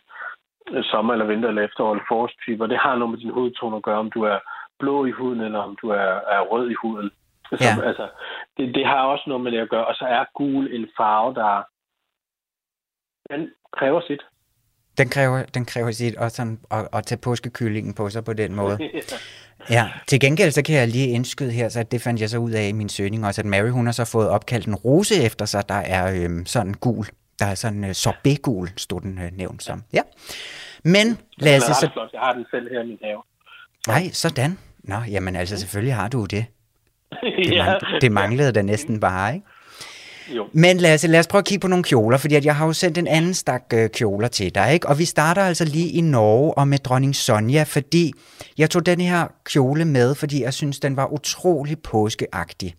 [0.82, 3.82] sommer- eller vinter- eller efterår- eller forårstype, og det har noget med din hudtone at
[3.82, 4.38] gøre, om du er
[4.78, 7.10] blå i huden, eller om du er, er rød i huden.
[7.50, 7.86] Så, ja.
[7.88, 8.08] altså,
[8.56, 11.34] det, det har også noget med det at gøre, og så er gul en farve,
[11.34, 11.62] der
[13.30, 14.22] den kræver sit.
[14.98, 18.54] Den kræver, den kræver sit også sådan at, at tage påskekyllingen på sig på den
[18.54, 18.78] måde.
[19.76, 22.50] ja, til gengæld så kan jeg lige indskyde her, så det fandt jeg så ud
[22.50, 25.44] af i min søgning også, at Mary hun har så fået opkaldt en rose efter
[25.44, 27.06] sig, der er øhm, sådan gul.
[27.38, 29.82] Der er sådan uh, sorbetgul, stod den uh, nævnt som.
[29.92, 30.02] Ja.
[30.84, 31.74] Men Lasse...
[31.74, 32.08] Så...
[32.12, 33.22] Jeg har den selv her i min have.
[33.86, 34.58] Nej, sådan.
[34.78, 36.46] Nå, jamen altså selvfølgelig har du det.
[37.36, 37.74] Det, ja.
[38.00, 39.46] det manglede da næsten bare, ikke?
[40.28, 40.46] Jo.
[40.52, 42.72] Men Lasse, lad os prøve at kigge på nogle kjoler, fordi at jeg har jo
[42.72, 44.88] sendt en anden stak øh, kjoler til dig, ikke?
[44.88, 48.12] Og vi starter altså lige i Norge og med dronning Sonja, fordi
[48.58, 52.74] jeg tog den her kjole med, fordi jeg synes, den var utrolig påskeagtig.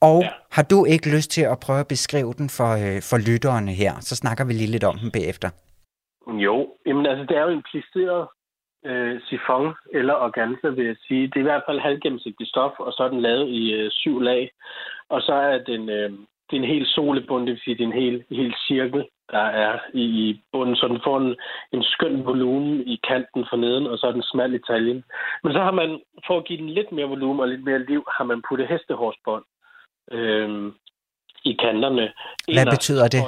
[0.00, 0.28] Og ja.
[0.52, 3.92] har du ikke lyst til at prøve at beskrive den for, øh, for lytterne her?
[4.00, 5.48] Så snakker vi lige lidt om den bagefter.
[6.46, 6.56] Jo,
[6.86, 8.26] jamen altså det er jo en plisteret
[8.84, 11.26] øh, sifon eller organza, vil jeg sige.
[11.26, 14.20] Det er i hvert fald halvgennemsigtigt stof, og så er den lavet i øh, syv
[14.20, 14.50] lag.
[15.08, 16.10] Og så er den, øh,
[16.46, 19.46] det er en helt solebund, det vil sige, det er en helt, helt cirkel, der
[19.66, 21.36] er i, i bunden, så den får en,
[21.72, 25.04] en skøn volumen i kanten for neden, og så er den smal i taljen.
[25.42, 28.04] Men så har man, for at give den lidt mere volumen og lidt mere liv,
[28.16, 29.44] har man puttet hestehårsbånd
[30.12, 30.72] øh,
[31.44, 32.12] i kanterne.
[32.54, 33.22] Hvad betyder det?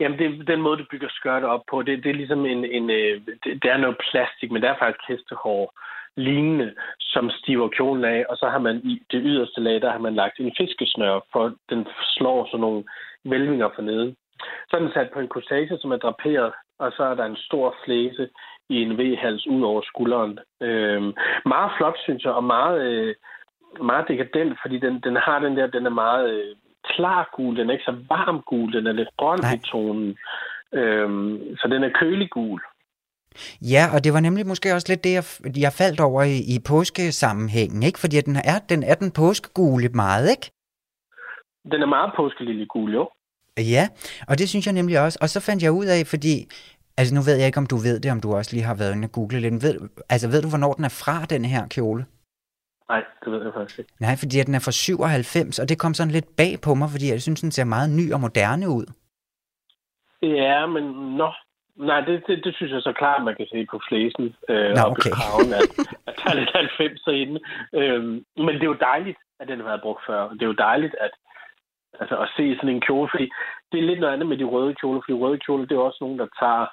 [0.00, 1.82] Jamen, det den måde, du bygger skørter op på.
[1.82, 2.64] Det, det er ligesom en...
[2.64, 5.74] en øh, det, er noget plastik, men det er faktisk hestehår
[6.16, 9.98] lignende, som stiver kjolen af, og så har man i det yderste lag, der har
[9.98, 12.84] man lagt en fiskesnør, for den slår sådan nogle
[13.24, 14.14] vælvinger for nede.
[14.68, 17.36] Så er den sat på en corsage, som er draperet, og så er der en
[17.36, 18.28] stor flæse
[18.68, 20.38] i en V-hals ud over skulderen.
[20.60, 21.14] Øhm,
[21.46, 23.14] meget flot, synes jeg, og meget, øh,
[23.82, 27.68] meget dekadent, fordi den, den har den der, den er meget øh, klar gul, den
[27.68, 30.16] er ikke så varm gul, den er lidt grøn i tonen.
[30.72, 32.60] Øhm, så den er kølig gul.
[33.62, 35.24] Ja, og det var nemlig måske også lidt det, jeg,
[35.56, 37.98] jeg faldt over i, i påskesammenhængen, ikke?
[37.98, 40.50] Fordi den er, den er den påskegule meget, ikke?
[41.72, 43.10] Den er meget påskelille gul, jo.
[43.58, 43.88] Ja,
[44.28, 45.18] og det synes jeg nemlig også.
[45.22, 46.34] Og så fandt jeg ud af, fordi
[46.98, 48.94] Altså nu ved jeg ikke, om du ved det, om du også lige har været
[48.94, 49.62] inde og google lidt.
[49.62, 49.74] Ved,
[50.08, 52.04] altså ved du, hvornår den er fra, den her kjole?
[52.88, 53.92] Nej, det ved jeg faktisk ikke.
[54.00, 57.06] Nej, fordi den er fra 97, og det kom sådan lidt bag på mig, fordi
[57.10, 58.86] jeg synes, den ser meget ny og moderne ud.
[60.22, 60.84] Ja, men
[61.20, 61.32] nå.
[61.76, 64.82] Nej, det, det, det synes jeg så klart, man kan se på flæsen øh, Nå,
[64.90, 65.10] okay.
[65.10, 65.68] på kraven, at,
[66.08, 67.40] at der er lidt 90 inde.
[67.80, 70.28] Øhm, men det er jo dejligt, at den har været brugt før.
[70.28, 71.10] Det er jo dejligt at,
[72.00, 73.26] altså, at se sådan en kjole, fordi
[73.72, 75.98] det er lidt noget andet med de røde kjoler, fordi røde kjoler, det er også
[76.00, 76.66] nogen, der tager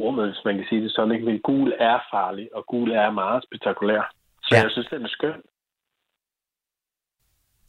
[0.00, 1.26] rummet, hvis man kan sige det sådan, ikke?
[1.26, 4.12] men gul er farlig, og gul er meget spektakulær.
[4.52, 4.62] Så Ja.
[4.62, 5.40] jeg synes, den er skøn.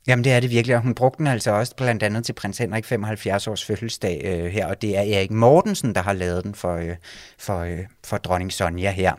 [0.08, 2.58] Jamen det er det virkelig, og hun brugte den altså også blandt andet til prins
[2.58, 6.56] Henrik 75 års fødselsdag øh, her, og det er Erik Mortensen, der har lavet den
[6.56, 6.96] for, øh,
[7.39, 9.13] for, øh, for dronning Sonja her.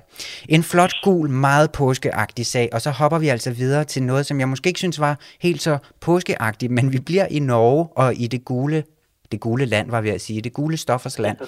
[0.48, 4.40] En flot, gul, meget påskeagtig sag, og så hopper vi altså videre til noget, som
[4.40, 8.27] jeg måske ikke synes var helt så påskeagtigt, men vi bliver i Norge og i
[8.27, 8.85] det gule
[9.32, 11.38] det gule land, var vi at sige, det gule stoffers land.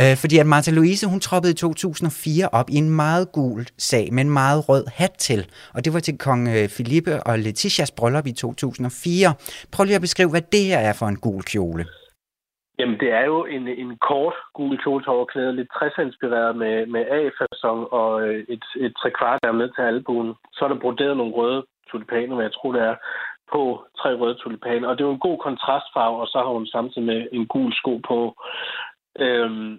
[0.00, 4.12] Øh, fordi at Martha Louise, hun troppede i 2004 op i en meget gul sag
[4.12, 5.40] med en meget rød hat til.
[5.74, 9.34] Og det var til kong øh, Philippe og Letitias bryllup i 2004.
[9.72, 11.84] Prøv lige at beskrive, hvad det her er for en gul kjole.
[12.78, 18.10] Jamen, det er jo en, en kort gul kjoletårklæde, lidt 60-inspireret med, med A-fasong og
[18.28, 20.34] øh, et, et trekvart, der er med til albuen.
[20.52, 22.96] Så er der broderet nogle røde tulipaner, hvad jeg tror, det er,
[23.52, 24.88] på tre røde tulipaner.
[24.88, 27.72] Og det er jo en god kontrastfarve, og så har hun samtidig med en gul
[27.72, 28.34] sko på.
[29.18, 29.78] Øhm,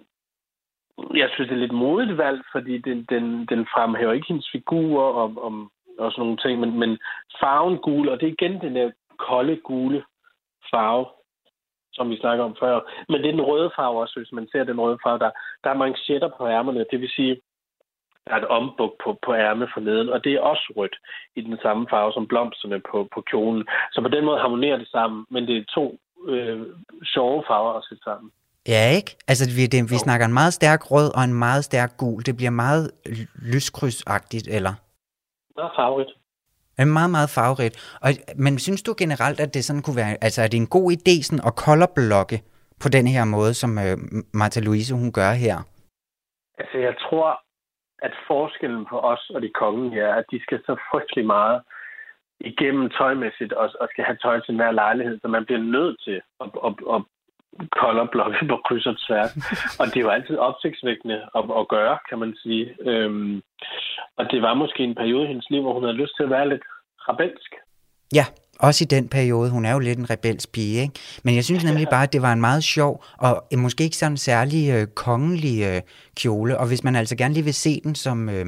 [1.14, 5.02] jeg synes, det er lidt modigt valg, fordi den, den, den fremhæver ikke hendes figur
[5.02, 5.52] og, og,
[5.98, 6.98] og sådan nogle ting, men, men
[7.40, 10.04] farven gul, og det er igen den der kolde gule
[10.70, 11.06] farve,
[11.92, 12.80] som vi snakker om før.
[13.08, 15.18] Men det er den røde farve også, hvis man ser den røde farve.
[15.18, 15.30] Der,
[15.64, 17.40] der er manchetter på ærmerne, det vil sige,
[18.30, 20.96] der er et ombuk på, på ærmet for neden, og det er også rødt
[21.38, 23.62] i den samme farve som blomsterne på, på kjolen.
[23.92, 25.84] Så på den måde harmonerer det sammen, men det er to
[26.28, 26.60] øh,
[27.04, 28.30] sjove farver at sætte sammen.
[28.68, 29.10] Ja, ikke?
[29.28, 32.22] Altså, vi, det, vi snakker en meget stærk rød og en meget stærk gul.
[32.26, 32.90] Det bliver meget
[33.54, 34.74] lyskrydsagtigt, eller?
[35.56, 36.12] Meget farverigt.
[36.78, 37.98] Er meget, meget farverigt.
[38.02, 40.92] Og, men synes du generelt, at det sådan kunne være, altså er det en god
[40.92, 42.42] idé sådan at colorblokke
[42.82, 43.96] på den her måde, som øh,
[44.34, 45.56] Martha Louise hun gør her?
[46.58, 47.26] Altså, jeg tror,
[48.02, 51.60] at forskellen på os og de kongen er, at de skal så frygtelig meget
[52.40, 56.20] igennem tøjmæssigt og, og skal have tøj til hver lejlighed, så man bliver nødt til
[56.40, 57.02] at, at, at
[57.80, 59.32] colorblokke på kryds og tværs.
[59.80, 62.76] og det var altid opsigtsvækkende at, at gøre, kan man sige.
[62.80, 63.42] Øhm,
[64.16, 66.30] og det var måske en periode i hendes liv, hvor hun havde lyst til at
[66.30, 66.62] være lidt
[67.08, 67.54] rebelsk.
[68.14, 68.24] Ja,
[68.60, 69.50] også i den periode.
[69.50, 70.94] Hun er jo lidt en rebels pige, ikke?
[71.24, 73.96] Men jeg synes nemlig bare, at det var en meget sjov og øh, måske ikke
[73.96, 75.80] sådan særlig øh, kongelig øh,
[76.16, 76.58] kjole.
[76.58, 78.28] Og hvis man altså gerne lige vil se den som...
[78.28, 78.46] Øh,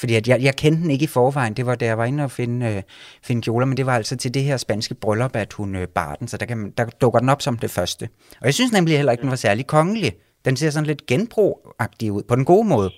[0.00, 1.54] fordi at jeg, jeg kendte den ikke i forvejen.
[1.54, 2.82] Det var da jeg var inde og finde, øh,
[3.22, 6.14] finde kjoler, men det var altså til det her spanske bryllup, at hun øh, bar
[6.14, 6.28] den.
[6.28, 8.08] Så der, kan, der dukker den op som det første.
[8.40, 10.12] Og jeg synes nemlig heller ikke, den var særlig kongelig.
[10.44, 12.90] Den ser sådan lidt genbrugagtig ud, på den gode måde.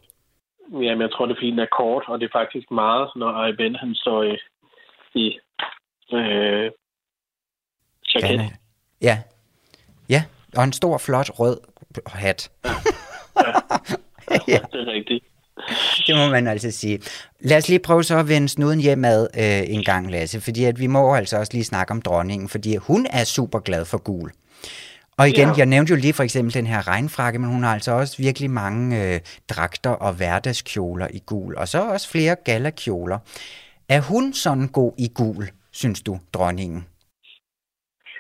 [0.72, 3.30] Jamen, jeg tror, det er fordi, den er kort, og det er faktisk meget, når
[3.42, 4.36] Ayben han står i,
[5.14, 5.38] i
[6.12, 6.70] øh,
[8.14, 8.40] jacket.
[8.40, 8.48] Ja,
[9.02, 9.22] ja.
[10.08, 10.24] Ja,
[10.56, 11.60] og en stor, flot rød
[12.06, 12.50] hat.
[14.48, 15.24] ja, det er rigtigt.
[16.06, 17.00] Det må man altså sige.
[17.40, 20.80] Lad os lige prøve så at vende snuden hjemad øh, en gang, Lasse, fordi at
[20.80, 24.30] vi må altså også lige snakke om dronningen, fordi hun er super glad for gul.
[25.18, 25.54] Og igen, ja.
[25.56, 28.50] jeg nævnte jo lige for eksempel den her regnfrakke, men hun har altså også virkelig
[28.50, 33.18] mange øh, dragter og hverdagskjoler i gul, og så også flere galakjoler.
[33.88, 36.80] Er hun sådan god i gul, synes du, dronningen?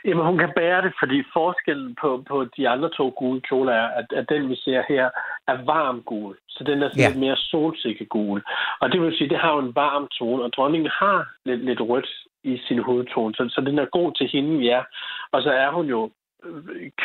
[0.06, 3.88] Jamen, hun kan bære det, fordi forskellen på, på de andre to gule kjoler er,
[3.88, 5.10] at, at den, vi ser her,
[5.48, 6.36] er varm gul.
[6.48, 7.08] Så den er sådan ja.
[7.08, 8.42] lidt mere solsikkegul.
[8.80, 11.80] Og det vil sige, det har jo en varm tone, og dronningen har lidt, lidt
[11.80, 12.10] rødt
[12.44, 14.80] i sin hovedtone, så, så den er god til hende, ja.
[15.32, 16.10] Og så er hun jo,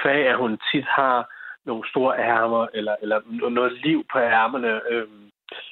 [0.02, 1.30] kvæg at hun tit har
[1.66, 5.30] nogle store ærmer, eller, eller noget liv på ærmerne, øhm,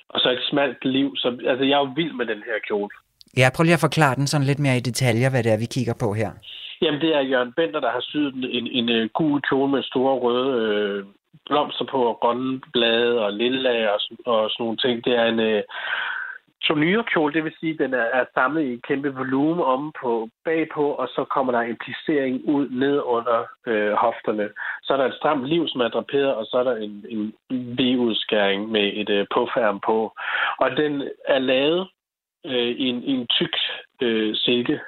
[0.10, 1.16] og så et smalt liv.
[1.16, 2.90] Så altså, jeg er jo vild med den her kjole.
[3.38, 5.74] Ja, prøv lige at forklare den sådan lidt mere i detaljer, hvad det er, vi
[5.76, 6.30] kigger på her.
[6.82, 9.84] Jamen, det er Jørgen Bender, der har syet en, en, en, øh, gul kjole med
[9.84, 11.06] store røde øh,
[11.46, 15.06] blomster på, og grønne blade og lilla og, og sådan nogle ting.
[15.06, 15.64] Det er en øh,
[16.64, 20.30] turnyrkjole, det vil sige, at den er, er samlet i et kæmpe volumen om på
[20.46, 24.50] bagpå, og så kommer der en plissering ud ned under øh, hofterne.
[24.84, 27.34] Så er der et stramt liv, som er draperet, og så er der en, en
[27.78, 29.98] V-udskæring med et øh, påfærm på.
[30.60, 31.88] Og den er lavet
[32.46, 33.56] øh, i, en, en tyk
[34.02, 34.80] øh, silke,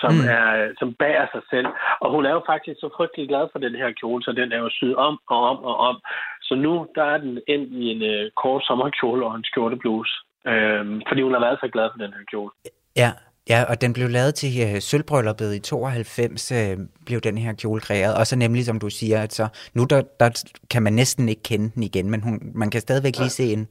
[0.00, 0.28] som, mm.
[0.36, 1.68] er, som bærer sig selv.
[2.00, 4.58] Og hun er jo faktisk så frygtelig glad for den her kjole, så den er
[4.58, 5.96] jo syet om og om og om.
[6.42, 10.12] Så nu der er den endt i en øh, kort sommerkjole og en skjortebluse.
[10.46, 12.50] Øh, fordi hun har været så glad for den her kjole.
[12.96, 13.10] Ja,
[13.48, 16.58] ja og den blev lavet til uh, sølvbrylluppet i 92, uh,
[17.06, 18.14] blev den her kjole kreeret.
[18.18, 21.42] Og så nemlig, som du siger, at så, nu der, der kan man næsten ikke
[21.42, 23.68] kende den igen, men hun, man kan stadigvæk lige se en,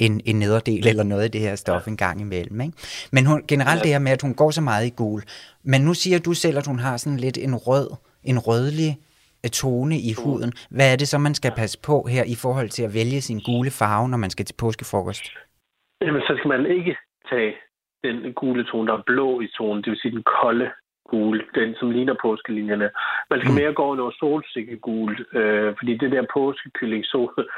[0.00, 2.60] en, en nederdel eller noget af det her stof en gang imellem.
[2.60, 2.74] Ikke?
[3.12, 5.20] Men hun, generelt det her med, at hun går så meget i gul.
[5.64, 7.88] Men nu siger du selv, at hun har sådan lidt en rød,
[8.24, 8.90] en rødlig
[9.52, 10.52] tone i huden.
[10.76, 13.40] Hvad er det så, man skal passe på her i forhold til at vælge sin
[13.48, 15.24] gule farve, når man skal til påskefrokost?
[16.00, 16.96] Jamen, så skal man ikke
[17.30, 17.52] tage
[18.04, 20.70] den gule tone, der er blå i tonen, det vil sige den kolde
[21.10, 22.90] gule, den som ligner påskelinjerne.
[23.30, 27.50] Man skal mere gå over noget solsikkegul, øh, fordi det der påskekylling sol,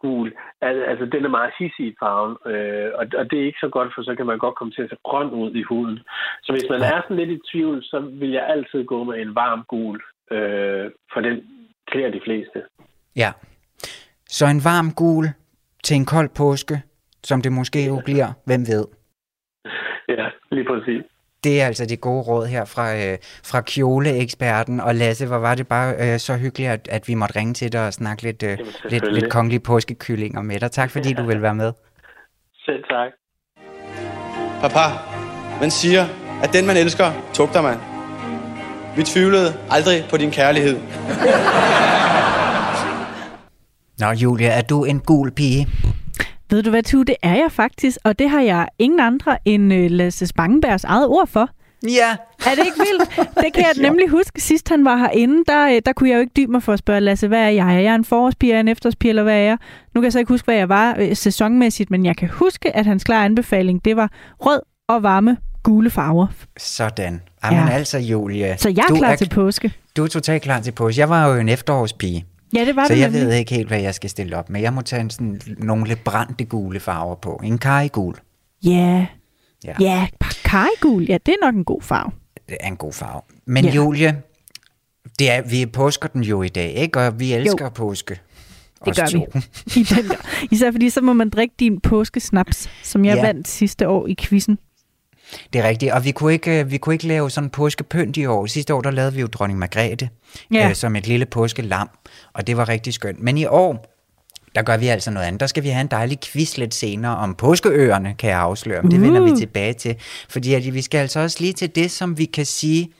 [0.00, 3.68] gul, altså den er meget hissig i farven, øh, og, og det er ikke så
[3.68, 5.98] godt, for så kan man godt komme til at se grøn ud i huden.
[6.42, 9.34] Så hvis man er sådan lidt i tvivl, så vil jeg altid gå med en
[9.34, 11.36] varm gul, øh, for den
[11.90, 12.58] klæder de fleste.
[13.16, 13.30] Ja,
[14.26, 15.26] så en varm gul
[15.84, 16.82] til en kold påske,
[17.24, 18.84] som det måske jo bliver, hvem ved?
[20.18, 21.02] Ja, lige præcis.
[21.44, 24.80] Det er altså det gode råd her fra, øh, fra kjoleeksperten.
[24.80, 27.72] Og Lasse, hvor var det bare øh, så hyggeligt, at, at vi måtte ringe til
[27.72, 28.58] dig og snakke lidt, øh,
[28.90, 30.70] lidt, lidt kongelige påskekyllinger med dig.
[30.70, 31.72] Tak fordi du vil være med.
[32.66, 33.12] Selv tak.
[34.60, 34.86] Papa,
[35.60, 36.06] man siger,
[36.42, 37.78] at den man elsker, tugter man.
[38.96, 40.76] Vi tvivlede aldrig på din kærlighed.
[43.98, 45.68] Nå, Julia, er du en gul pige?
[46.50, 49.72] Ved du hvad, Tu, det er jeg faktisk, og det har jeg ingen andre end
[49.72, 51.48] uh, Lasse Spangenbergs eget ord for.
[51.82, 52.16] Ja.
[52.46, 53.28] Er det ikke vildt?
[53.44, 54.40] Det kan jeg nemlig huske.
[54.40, 56.78] Sidst han var herinde, der, øh, der kunne jeg jo ikke dybe mig for at
[56.78, 57.74] spørge Lasse, hvad er jeg?
[57.76, 59.58] Er jeg en forårspige, en efterårspige, eller hvad er jeg?
[59.94, 62.76] Nu kan jeg så ikke huske, hvad jeg var øh, sæsonmæssigt, men jeg kan huske,
[62.76, 66.26] at hans klare anbefaling, det var rød og varme gule farver.
[66.58, 67.22] Sådan.
[67.44, 67.72] Jamen ja.
[67.72, 68.56] altså, Julia.
[68.56, 69.72] Så jeg er klar er, til påske.
[69.96, 71.00] Du er totalt klar til påske.
[71.00, 72.24] Jeg var jo en efterårspige.
[72.54, 73.28] Ja, det var så det jeg nemlig.
[73.28, 74.60] ved ikke helt, hvad jeg skal stille op med.
[74.60, 77.40] Jeg må tage en, sådan, nogle lidt brændte gule farver på.
[77.44, 78.14] En karigul.
[78.64, 79.06] Ja.
[79.64, 79.74] Ja.
[79.80, 80.06] Ja,
[80.44, 81.04] karigul.
[81.04, 82.10] Ja, det er nok en god farve.
[82.48, 83.20] Det er en god farve.
[83.46, 83.74] Men ja.
[83.74, 84.22] Julie,
[85.18, 87.00] det er, vi påsker den jo i dag, ikke?
[87.00, 87.68] Og vi elsker jo.
[87.68, 88.20] påske.
[88.84, 89.18] Det gør to.
[89.18, 89.80] vi.
[89.80, 90.12] I den.
[90.50, 93.22] Især fordi, så må man drikke din påskesnaps, som jeg ja.
[93.22, 94.58] vandt sidste år i quizzen.
[95.52, 98.46] Det er rigtigt, og vi kunne ikke, vi kunne ikke lave sådan påskepynt i år.
[98.46, 100.08] Sidste år, der lavede vi jo dronning Margrethe
[100.52, 100.68] ja.
[100.68, 101.90] øh, som et lille påskelam,
[102.32, 103.22] og det var rigtig skønt.
[103.22, 103.96] Men i år,
[104.54, 105.40] der gør vi altså noget andet.
[105.40, 108.82] Der skal vi have en dejlig quiz lidt senere om påskeøerne, kan jeg afsløre.
[108.82, 109.02] Det uh.
[109.02, 109.96] vender vi tilbage til,
[110.28, 112.92] fordi at vi skal altså også lige til det, som vi kan sige,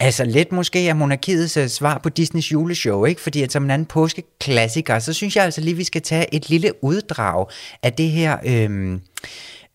[0.00, 3.20] Altså lidt måske er monarkiets uh, svar på Disneys juleshow, ikke?
[3.20, 6.50] Fordi at som en anden påskeklassiker, så synes jeg altså lige, vi skal tage et
[6.50, 7.46] lille uddrag
[7.82, 9.00] af det her, øhm,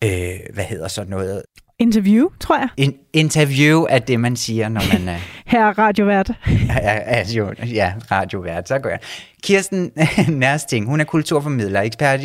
[0.04, 1.42] øh, hvad hedder så noget?
[1.82, 2.68] Interview, tror jeg.
[2.76, 5.18] En interview er det, man siger, når man er...
[5.46, 6.30] Her radiovært.
[6.68, 8.98] ja, altså, ja, radiovært, så går jeg.
[9.42, 9.90] Kirsten
[10.28, 12.20] Nærsting, hun er kulturformidler, ekspert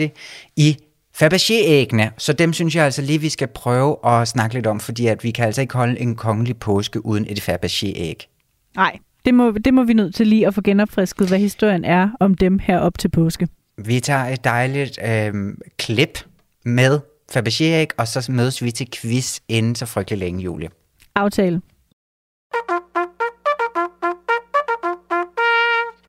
[0.56, 0.78] i
[1.22, 5.08] Fabergé-æggene, så dem synes jeg altså lige, vi skal prøve at snakke lidt om, fordi
[5.08, 8.28] at vi kan altså ikke holde en kongelig påske uden et Fabergé-æg.
[8.76, 12.10] Nej, det må, det må vi nødt til lige at få genopfrisket, hvad historien er
[12.20, 13.48] om dem her op til påske.
[13.78, 15.34] Vi tager et dejligt øh,
[15.78, 16.20] klip
[16.66, 17.00] med
[17.32, 20.70] Fabergé-æg, og så mødes vi til quiz inden så frygtelig længe, Julie.
[21.16, 21.62] Aftale.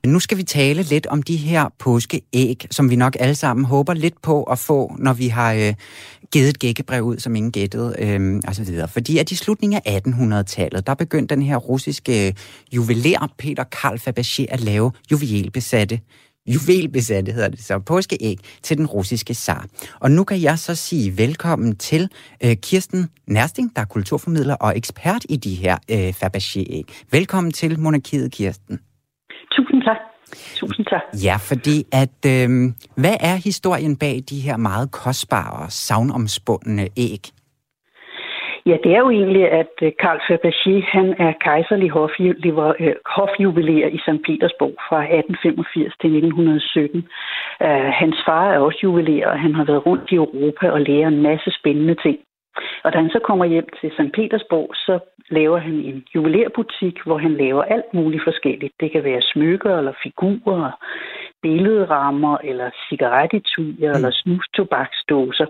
[0.06, 3.94] Nu skal vi tale lidt om de her påskeæg, som vi nok alle sammen håber
[3.94, 5.74] lidt på at få, når vi har øh,
[6.32, 8.88] givet et gækkebrev ud, som ingen gættede, øh, og så videre.
[8.88, 12.34] Fordi at i slutningen af 1800-tallet, der begyndte den her russiske
[12.72, 16.00] juveler Peter Karl Fabergé at lave juvelbesatte
[16.48, 19.66] juvelbesatte, hedder det så, påskeæg til den russiske zar.
[20.00, 22.08] Og nu kan jeg så sige velkommen til
[22.44, 27.06] øh, Kirsten Nærsting, der er kulturformidler og ekspert i de her øh, Fabergé-æg.
[27.10, 28.80] Velkommen til Monarkiet, Kirsten.
[29.52, 29.96] Tusind tak.
[30.54, 31.22] Tusind tak.
[31.24, 37.30] Ja, fordi at, øh, hvad er historien bag de her meget kostbare og savnomspundne æg?
[38.68, 41.90] Ja, det er jo egentlig, at øh, Karl Fabergé, han er kejserlig
[43.16, 44.22] hofjubilæer øh, i St.
[44.26, 47.08] Petersborg fra 1885 til 1917.
[47.62, 51.08] Øh, hans far er også juveler, og han har været rundt i Europa og lærer
[51.08, 52.18] en masse spændende ting.
[52.84, 54.12] Og da han så kommer hjem til St.
[54.16, 54.98] Petersborg, så
[55.30, 58.72] laver han en juvelerbutik, hvor han laver alt muligt forskelligt.
[58.80, 60.72] Det kan være smykker eller figurer,
[61.42, 63.96] billedrammer eller cigarettetuier mm.
[63.96, 65.48] eller snustobaksdåser.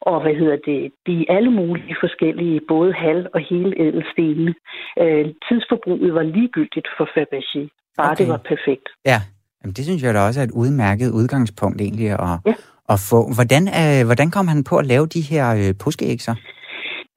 [0.00, 0.80] Og hvad hedder det?
[1.06, 4.54] De er alle mulige forskellige, både halv- og hele ædelstenene.
[5.02, 7.62] Øh, tidsforbruget var ligegyldigt for Fabergé.
[7.96, 8.18] Bare okay.
[8.18, 8.88] det var perfekt.
[9.12, 9.20] Ja,
[9.62, 12.54] Jamen, det synes jeg da også er et udmærket udgangspunkt egentlig at, ja.
[12.88, 13.32] at få.
[13.34, 16.34] Hvordan, øh, hvordan kom han på at lave de her øh, påskeæg så?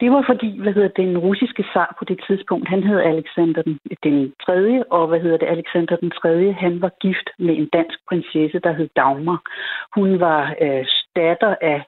[0.01, 3.79] Det var fordi, hvad hedder den russiske zar på det tidspunkt, han hed Alexander den,
[4.03, 7.99] den 3., og hvad hedder det, Alexander den 3., han var gift med en dansk
[8.09, 9.41] prinsesse, der hed Dagmar.
[9.95, 10.85] Hun var øh,
[11.15, 11.83] datter af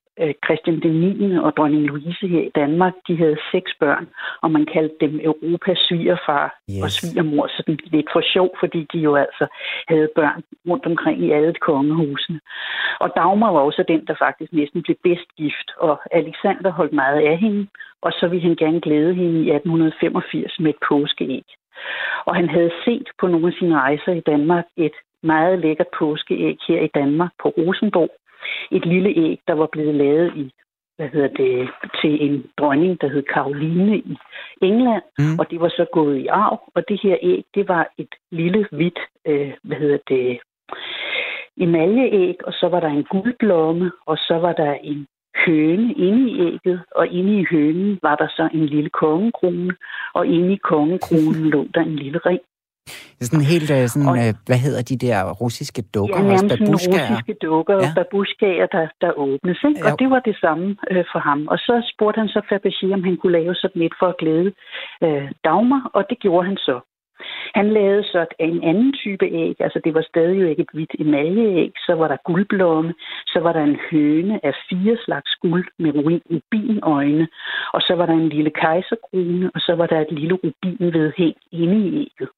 [0.46, 1.38] Christian den 9.
[1.38, 2.94] og dronning Louise her i Danmark.
[3.08, 4.08] De havde seks børn,
[4.42, 6.84] og man kaldte dem Europas svigerfar yes.
[6.84, 9.46] og svigermor, sådan lidt for sjov, fordi de jo altså
[9.88, 12.40] havde børn rundt omkring i alle kongehusene.
[13.00, 17.22] Og Dagmar var også den, der faktisk næsten blev bedst gift, og Alexander holdt meget
[17.32, 17.68] af hende,
[18.02, 21.46] og så ville han gerne glæde hende i 1885 med et påskeæg.
[22.26, 26.58] Og han havde set på nogle af sine rejser i Danmark et meget lækkert påskeæg
[26.68, 28.12] her i Danmark på Rosenborg,
[28.72, 30.52] et lille æg, der var blevet lavet i
[30.96, 31.70] hvad hedder det,
[32.02, 34.18] til en dronning, der hed Karoline i
[34.62, 35.40] England, mm.
[35.40, 38.68] og det var så gået i arv, og det her æg, det var et lille
[38.72, 40.40] hvidt, øh, hvad hedder det,
[41.58, 45.08] emaljeæg, og så var der en guldblomme, og så var der en
[45.46, 49.76] høne inde i ægget, og inde i hønen var der så en lille kongekrone,
[50.14, 52.42] og inde i kongekronen lå der en lille ring.
[53.20, 56.18] Det sådan helt, øh, sådan, og, øh, hvad hedder de der russiske dukker?
[56.18, 57.90] Ja, nærmest sådan russiske dukker, ja.
[57.98, 59.60] babushkaer, der, der åbnes.
[59.68, 59.80] Ikke?
[59.80, 59.86] Ja.
[59.86, 61.40] Og det var det samme øh, for ham.
[61.54, 64.50] Og så spurgte han så Fabergé, om han kunne lave sådan et for at glæde
[65.04, 66.78] øh, Dagmar, og det gjorde han så.
[67.56, 70.96] Han lavede så en anden type æg, altså det var stadig jo ikke et hvidt
[71.00, 72.94] emaljeæg, så var der guldblomme,
[73.28, 77.28] så var der en høne af fire slags guld med rubinøjne,
[77.74, 81.88] og så var der en lille kejserkrone, og så var der et lille rubinvedhæng inde
[81.88, 82.30] i ægget.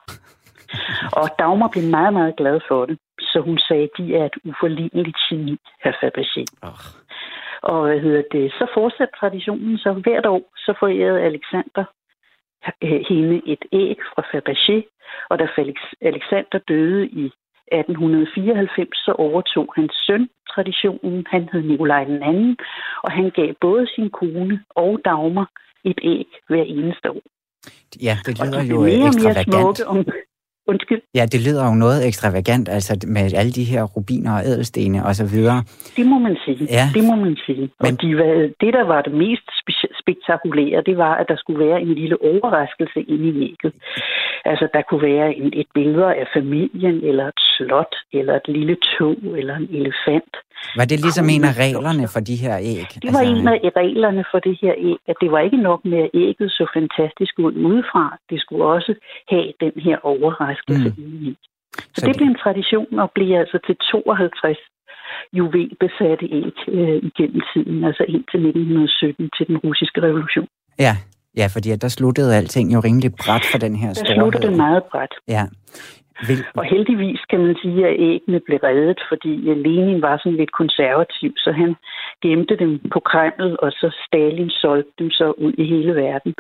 [1.20, 4.38] Og Dagmar blev meget, meget glad for det, så hun sagde, at de er et
[4.46, 6.44] uforligneligt geni, herr Fabergé.
[6.64, 6.80] Oh.
[7.62, 11.86] Og hvad hedder det, så fortsatte traditionen, så hvert år så forærede Alexander
[12.82, 14.78] hende et æg fra Fabergé,
[15.30, 17.26] og da Felix Alexander døde i
[17.72, 21.26] 1894, så overtog hans søn traditionen.
[21.30, 22.58] Han hed Nikolaj den anden,
[23.04, 25.50] og han gav både sin kone og Dagmar
[25.84, 27.22] et æg hver eneste år.
[28.02, 29.48] Ja, det lyder jo mere ekstravagant.
[29.48, 30.06] Mere smukke om,
[30.68, 31.02] Undskyld.
[31.16, 35.16] Ja, det lyder jo noget ekstravagant, altså med alle de her rubiner og ædelstene og
[35.16, 35.64] så videre.
[35.98, 36.68] Det må man sige.
[36.78, 36.86] Ja.
[36.94, 37.62] Det må man sige.
[37.62, 37.70] Men...
[37.86, 38.08] Og de,
[38.62, 39.48] det, der var det mest
[40.02, 43.74] spektakulære, det var, at der skulle være en lille overraskelse inde i ægget.
[44.46, 48.78] Altså, der kunne være en, et billede af familien, eller et slot, eller et lille
[48.98, 50.34] tog, eller en elefant.
[50.80, 52.90] Var det ligesom en af reglerne for de her æg?
[53.04, 53.34] Det var altså...
[53.34, 56.52] en af reglerne for det her æg, at det var ikke nok med, at ægget
[56.52, 58.06] så fantastisk ud udefra.
[58.30, 58.94] Det skulle også
[59.34, 61.28] have den her overraskelse mm.
[61.28, 61.38] i.
[61.78, 64.58] Så, så det, blev en tradition og blev altså til 52
[65.38, 70.48] juvelbesatte æg øh, igennem tiden, altså indtil 1917 til den russiske revolution.
[70.80, 70.94] Ja,
[71.38, 74.16] ja fordi der sluttede alting jo rimelig bræt for den her storhed.
[74.16, 75.14] Der sluttede meget bræt.
[75.28, 75.44] Ja.
[76.28, 76.46] Vil...
[76.60, 79.32] Og heldigvis kan man sige, at æggene blev reddet, fordi
[79.66, 81.76] Lenin var sådan lidt konservativ, så han
[82.24, 86.34] gemte dem på Kreml, og så Stalin solgte dem så ud i hele verden.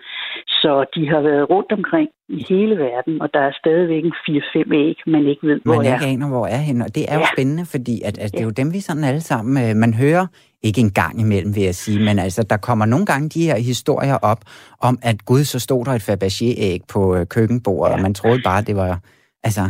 [0.61, 4.73] Så de har været rundt omkring i hele verden, og der er stadigvæk en 4-5
[4.73, 5.89] æg, man ikke ved, hvor man er.
[5.89, 7.19] Man ikke aner, hvor er henne, og det er ja.
[7.19, 9.93] jo spændende, fordi at, at det er jo dem, vi sådan alle sammen, øh, man
[9.93, 10.25] hører
[10.63, 13.57] ikke en gang imellem, vil jeg sige, men altså, der kommer nogle gange de her
[13.57, 14.41] historier op
[14.81, 17.95] om, at gud, så stod der et Fabergé-æg på øh, køkkenbordet, ja.
[17.95, 18.99] og man troede bare, det var
[19.47, 19.63] Altså,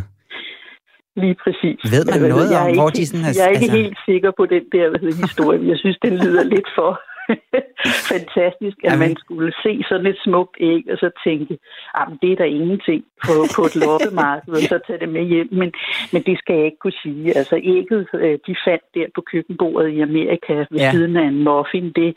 [1.24, 1.80] Lige præcis.
[1.94, 3.32] Ved man noget jeg om, ikke, hvor de sådan er...
[3.40, 3.78] Jeg er ikke altså...
[3.82, 5.60] helt sikker på den der hvad hedder, historie.
[5.72, 6.92] Jeg synes, den lyder lidt for
[8.14, 11.54] fantastisk, at man skulle se sådan et smukt æg, og så tænke,
[12.00, 15.50] at det er der ingenting på, på et loppemarked, og så tage det med hjem.
[15.52, 15.70] Men,
[16.14, 17.38] men det skal jeg ikke kunne sige.
[17.40, 20.92] Altså ægget, øh, de fandt der på køkkenbordet i Amerika ved ja.
[20.92, 21.88] siden af en muffin.
[22.00, 22.10] Det,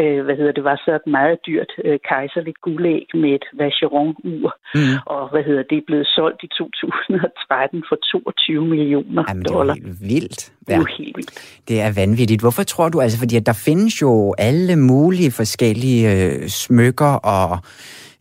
[0.00, 4.50] øh, hvad hedder det, var så et meget dyrt øh, kejserligt guldæg med et Vacheron-ur.
[4.74, 4.96] Mm.
[5.06, 9.74] Og hvad hedder det, blevet solgt i 2013 for 22 millioner Jamen, dollar.
[9.74, 10.52] det er helt vildt.
[10.68, 10.74] Ja.
[10.74, 11.32] Det er helt vildt.
[11.68, 12.40] Det er vanvittigt.
[12.40, 17.58] Hvorfor tror du, altså, fordi at der findes jo alle mulige forskellige øh, smykker og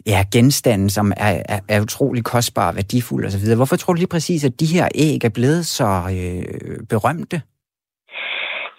[0.06, 3.56] ja, genstande, som er, er, er utrolig kostbare, værdifulde osv.
[3.56, 7.38] Hvorfor tror du lige præcis, at de her æg er blevet så øh, berømte?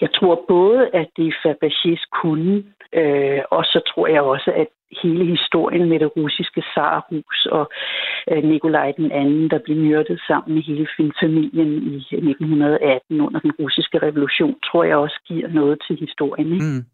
[0.00, 2.64] Jeg tror både, at det er Fabergés kunde,
[3.00, 4.68] øh, og så tror jeg også, at
[5.02, 7.70] hele historien med det russiske zarhus og
[8.30, 10.86] øh, Nikolaj den anden, der blev myrdet sammen med hele
[11.22, 16.52] familien i 1918 under den russiske revolution, tror jeg også giver noget til historien.
[16.52, 16.64] Ikke?
[16.64, 16.84] Mm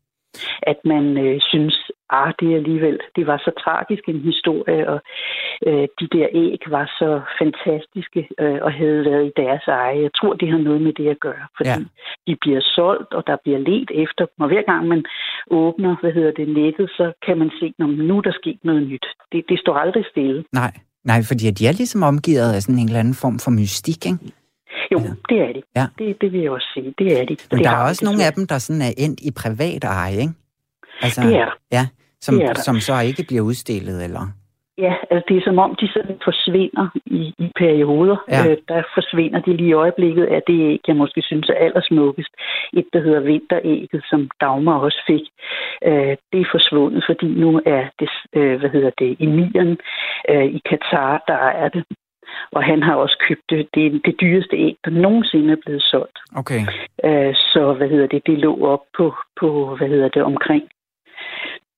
[0.62, 5.00] at man øh, synes, at ah, det alligevel, det var så tragisk en historie, og
[5.66, 10.02] øh, de der æg var så fantastiske øh, og havde været i deres eje.
[10.06, 11.78] Jeg tror, det har noget med det at gøre, fordi ja.
[12.26, 15.04] de bliver solgt, og der bliver let efter dem, og hver gang man
[15.50, 18.82] åbner, hvad hedder det, nettet, så kan man se, at nu er der sket noget
[18.88, 19.06] nyt.
[19.32, 20.44] Det, det står aldrig stille.
[20.52, 20.72] Nej,
[21.04, 24.18] nej, fordi de er ligesom omgivet af sådan en eller anden form for mystik, ikke?
[24.92, 25.10] Jo, ja.
[25.28, 25.62] det er de.
[25.76, 25.86] Ja.
[25.98, 26.94] Det, det vil jeg også sige.
[26.98, 27.36] Det er de.
[27.50, 30.12] Men det der er også nogle af dem, der sådan er endt i privat eje,
[30.12, 30.32] ikke?
[31.02, 31.86] Altså, det er Ja,
[32.20, 32.60] som, Det er der.
[32.62, 34.20] som så ikke bliver udstillet, eller?
[34.78, 38.16] Ja, altså det er som om, de sådan forsvinder i, i perioder.
[38.30, 38.50] Ja.
[38.50, 42.32] Øh, der forsvinder de lige i øjeblikket af det æg, jeg måske synes er allersmukkest.
[42.72, 45.24] Et, der hedder vinterægget, som Dagmar også fik.
[45.88, 49.78] Øh, det er forsvundet, fordi nu er det, øh, hvad hedder det, emiren
[50.30, 51.84] øh, i Katar, der er det.
[52.52, 53.68] Og han har også købt det.
[54.04, 56.18] Det dyreste æg, der nogensinde er blevet solgt.
[56.36, 56.60] Okay.
[57.04, 60.64] Øh, så hvad hedder det, det lå op på, på hvad hedder det, omkring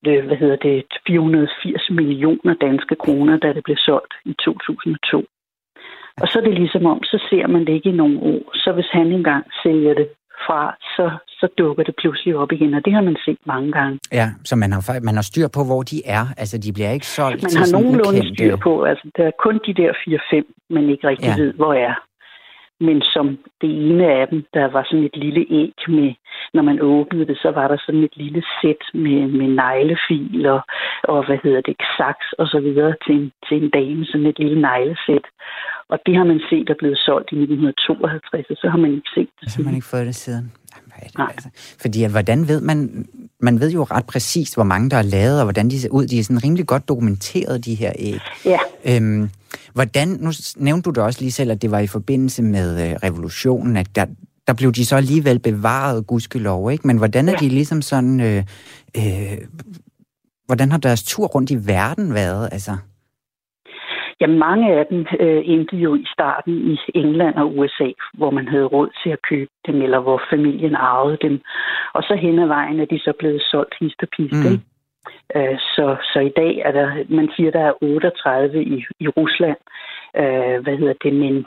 [0.07, 5.25] øh, hvad hedder det, 480 millioner danske kroner, da det blev solgt i 2002.
[6.21, 8.41] Og så er det ligesom om, så ser man det ikke i nogle år.
[8.53, 10.09] Så hvis han engang sælger det
[10.45, 10.59] fra,
[10.95, 11.05] så,
[11.39, 13.99] så dukker det pludselig op igen, og det har man set mange gange.
[14.19, 16.23] Ja, så man har, man har styr på, hvor de er.
[16.37, 19.55] Altså, de bliver ikke solgt Man har nogenlunde ukendte- styr på, altså der er kun
[19.67, 21.41] de der 4-5, man ikke rigtig ja.
[21.43, 21.93] ved, hvor er.
[22.87, 23.25] Men som
[23.61, 26.13] det ene af dem, der var sådan et lille æg med,
[26.53, 30.61] når man åbnede det, så var der sådan et lille sæt med, med neglefil og,
[31.03, 34.39] og hvad hedder det, saks og så videre til en, til en dame, sådan et
[34.39, 35.25] lille neglesæt.
[35.89, 39.11] Og det har man set er blevet solgt i 1952, og så har man ikke
[39.15, 39.51] set det.
[39.51, 40.51] Så har man ikke fået det siden.
[40.85, 41.49] Det, altså?
[41.81, 43.05] Fordi at, hvordan ved man...
[43.41, 46.07] Man ved jo ret præcist, hvor mange der er lavet, og hvordan de ser ud.
[46.07, 48.19] De er sådan rimelig godt dokumenteret, de her æg.
[48.45, 48.57] Ja.
[48.85, 49.29] Øhm,
[49.73, 52.95] hvordan, nu nævnte du det også lige selv, at det var i forbindelse med øh,
[53.03, 54.05] revolutionen, at der,
[54.47, 56.87] der blev de så alligevel bevaret, gudskelov, ikke?
[56.87, 58.19] Men hvordan er de ligesom sådan...
[58.19, 58.43] Øh,
[58.97, 59.37] øh,
[60.45, 62.49] hvordan har deres tur rundt i verden været?
[62.51, 62.77] Altså,
[64.21, 68.47] Ja, mange af dem øh, endte jo i starten i England og USA, hvor man
[68.47, 71.41] havde råd til at købe dem, eller hvor familien arvede dem.
[71.93, 74.51] Og så hen ad vejen er de så blevet solgt hist og pist, Mm.
[74.51, 74.61] mm.
[75.35, 79.57] Øh, så, så i dag er der, man siger, der er 38 i, i Rusland.
[80.17, 81.45] Øh, hvad hedder det, men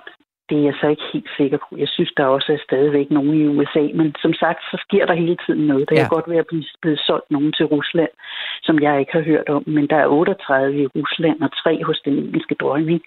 [0.53, 1.71] det er jeg så ikke helt sikker på.
[1.83, 5.15] Jeg synes, der også er stadigvæk nogen i USA, men som sagt, så sker der
[5.23, 5.85] hele tiden noget.
[5.89, 6.05] Der Ja.
[6.05, 8.13] er godt ved at blive blevet solgt nogen til Rusland,
[8.67, 11.99] som jeg ikke har hørt om, men der er 38 i Rusland og tre hos
[12.07, 13.01] den engelske dronning,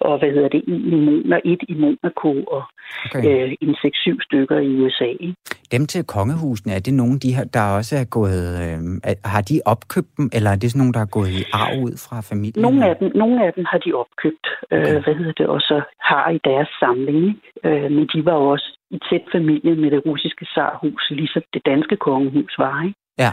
[0.00, 2.62] og hvad hedder det, en i Monaco, et i Monaco og
[3.06, 3.22] okay.
[3.28, 5.04] øh, en 6-7 stykker i USA.
[5.04, 5.34] Ikke?
[5.74, 8.44] Dem til kongehusene, er det nogen, de har, der også er gået...
[8.64, 8.78] Øh,
[9.24, 11.94] har de opkøbt dem, eller er det sådan nogen, der er gået i arv ud
[12.06, 12.62] fra familien?
[12.66, 15.76] Nogle af dem, nogle af dem har de opkøbt, øh, hvad hedder det, og så
[16.10, 17.26] har i deres samling.
[17.28, 17.84] ikke?
[17.84, 21.66] Øh, men de var jo også i tæt familie med det russiske zarhus, ligesom det
[21.66, 22.82] danske kongehus var.
[22.82, 22.98] Ikke?
[23.18, 23.30] Ja.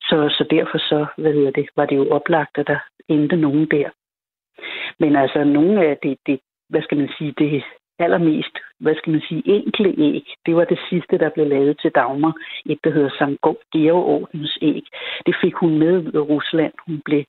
[0.00, 2.78] Så, så derfor så, hvad hedder det, var det jo oplagt, at der
[3.08, 3.88] endte nogen der.
[4.98, 7.64] Men altså, nogle af det, det hvad skal man sige, det
[7.98, 11.90] allermest, hvad skal man sige, enkle æg, det var det sidste, der blev lavet til
[11.90, 12.34] Dagmar.
[12.66, 13.40] Et, der hedder Sankt
[13.72, 14.84] Georg Ordens æg.
[15.26, 16.72] Det fik hun med ud af Rusland.
[16.86, 17.24] Hun blev,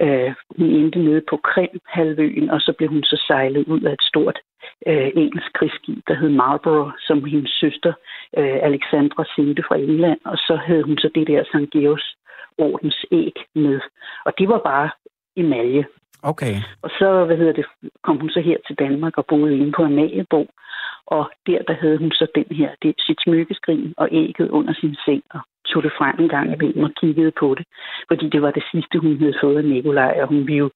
[0.00, 4.02] øh, hun endte nede på Krim-halvøen, og så blev hun så sejlet ud af et
[4.02, 4.38] stort
[4.86, 7.92] øh, engelsk krigsskib, der hed Marlborough, som hendes søster
[8.38, 12.16] øh, Alexandra sendte fra England, og så havde hun så det der Sankt Georgs
[12.58, 13.80] ordens æg med.
[14.24, 14.90] Og det var bare
[15.36, 15.84] emalje.
[16.22, 16.54] Okay.
[16.82, 17.66] Og så, hvad hedder det,
[18.02, 20.46] kom hun så her til Danmark og boede inde på Amaliebo.
[21.06, 24.96] Og der, der havde hun så den her, det, sit smykkeskrin og ægget under sin
[25.04, 27.66] seng og tog det frem en gang imellem og kiggede på det.
[28.08, 30.70] Fordi det var det sidste, hun havde fået af Nikolaj, og hun ville jo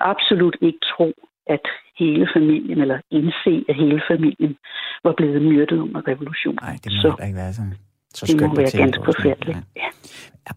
[0.00, 1.12] absolut ikke tro,
[1.46, 1.64] at
[1.98, 4.56] hele familien, eller indse, at hele familien
[5.04, 6.58] var blevet myrdet under revolutionen.
[6.62, 7.74] Nej, det må så ikke være sådan.
[8.14, 9.58] Så det må være ganske forfærdeligt.
[9.76, 9.88] Ja.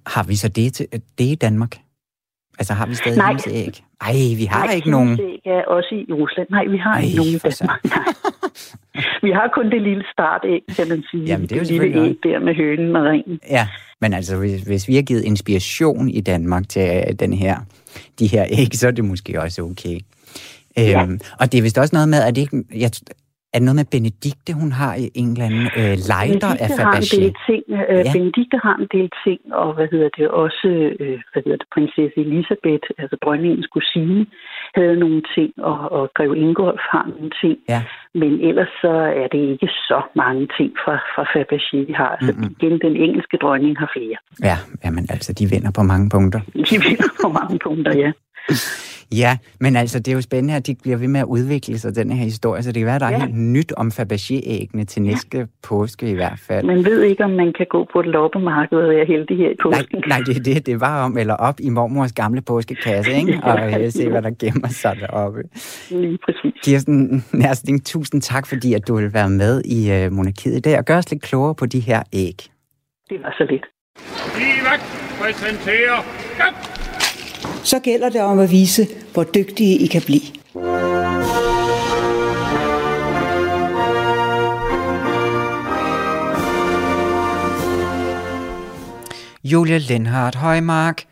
[0.08, 1.76] Har vi så det, til, det i Danmark?
[2.60, 3.38] Altså har vi stadig Nej.
[3.52, 3.84] æg?
[4.02, 5.20] Ej, vi har Nej, ikke nogen.
[5.22, 6.48] æg er også i Rusland.
[6.50, 7.84] Nej, vi har Ej, ikke nogen i Danmark.
[7.84, 8.14] Nej.
[9.22, 11.24] Vi har kun det lille startæg, kan man sige.
[11.24, 13.40] Jamen, det er jo lille selvfølgelig æg der med hønen og ringen.
[13.50, 13.68] Ja,
[14.02, 17.56] men altså, hvis, hvis vi har givet inspiration i Danmark til øh, den her,
[18.20, 20.00] de her æg, så er det måske også okay.
[20.78, 21.04] Ja.
[21.04, 22.92] Øhm, og det er vist også noget med, at det ikke, jeg,
[23.54, 26.94] er det noget med Benedikte, hun har en eller anden øh, lejder af Benedikte har
[26.96, 27.18] en Fabergé?
[27.22, 27.64] del ting.
[27.70, 28.02] Øh, Ja.
[28.08, 28.12] ja.
[28.18, 30.70] Benedikte har en del ting, og hvad hedder det også,
[31.04, 34.22] øh, hvad hedder det, prinsesse Elisabeth, altså dronningens kusine,
[34.80, 37.56] havde nogle ting, og, og grev Ingolf har nogle ting.
[37.74, 37.82] Ja.
[38.22, 38.94] Men ellers så
[39.24, 42.12] er det ikke så mange ting fra, fra Fabergé, vi har.
[42.18, 42.56] Altså Mm-mm.
[42.56, 44.18] igen, den engelske dronning har flere.
[44.50, 46.40] Ja, jamen altså, de vinder på mange punkter.
[46.70, 48.12] De vinder på mange punkter, ja.
[49.12, 51.96] Ja, men altså, det er jo spændende, at de bliver ved med at udvikle sig,
[51.96, 53.20] den her historie, så det kan være, at der er Ja.
[53.20, 56.66] helt nyt om Fabergé-æggene til næste påske i hvert fald.
[56.66, 59.54] Man ved ikke, om man kan gå på et loppemarked og være heldig her i
[59.54, 60.04] Nej, påsken.
[60.08, 60.66] nej, det er det.
[60.66, 63.39] Det var om, eller op i mormors gamle påskekasse, ikke?
[63.44, 63.80] Og Ja.
[63.86, 65.39] øh, se, hvad der gemmer sig deroppe.
[65.91, 66.54] Lige præcis.
[66.64, 70.78] Kirsten Nærsting, tusind tak, fordi at du vil være med i øh, monarkiet i dag
[70.78, 72.38] og gøre os lidt klogere på de her æg.
[73.10, 73.66] Det var så lidt.
[74.38, 74.80] Livac
[75.20, 75.98] præsenterer...
[76.39, 76.83] Kom!
[77.64, 80.22] Så gælder det om at vise, hvor dygtige I kan blive.
[89.43, 91.03] Julia Lenhardt Højmark,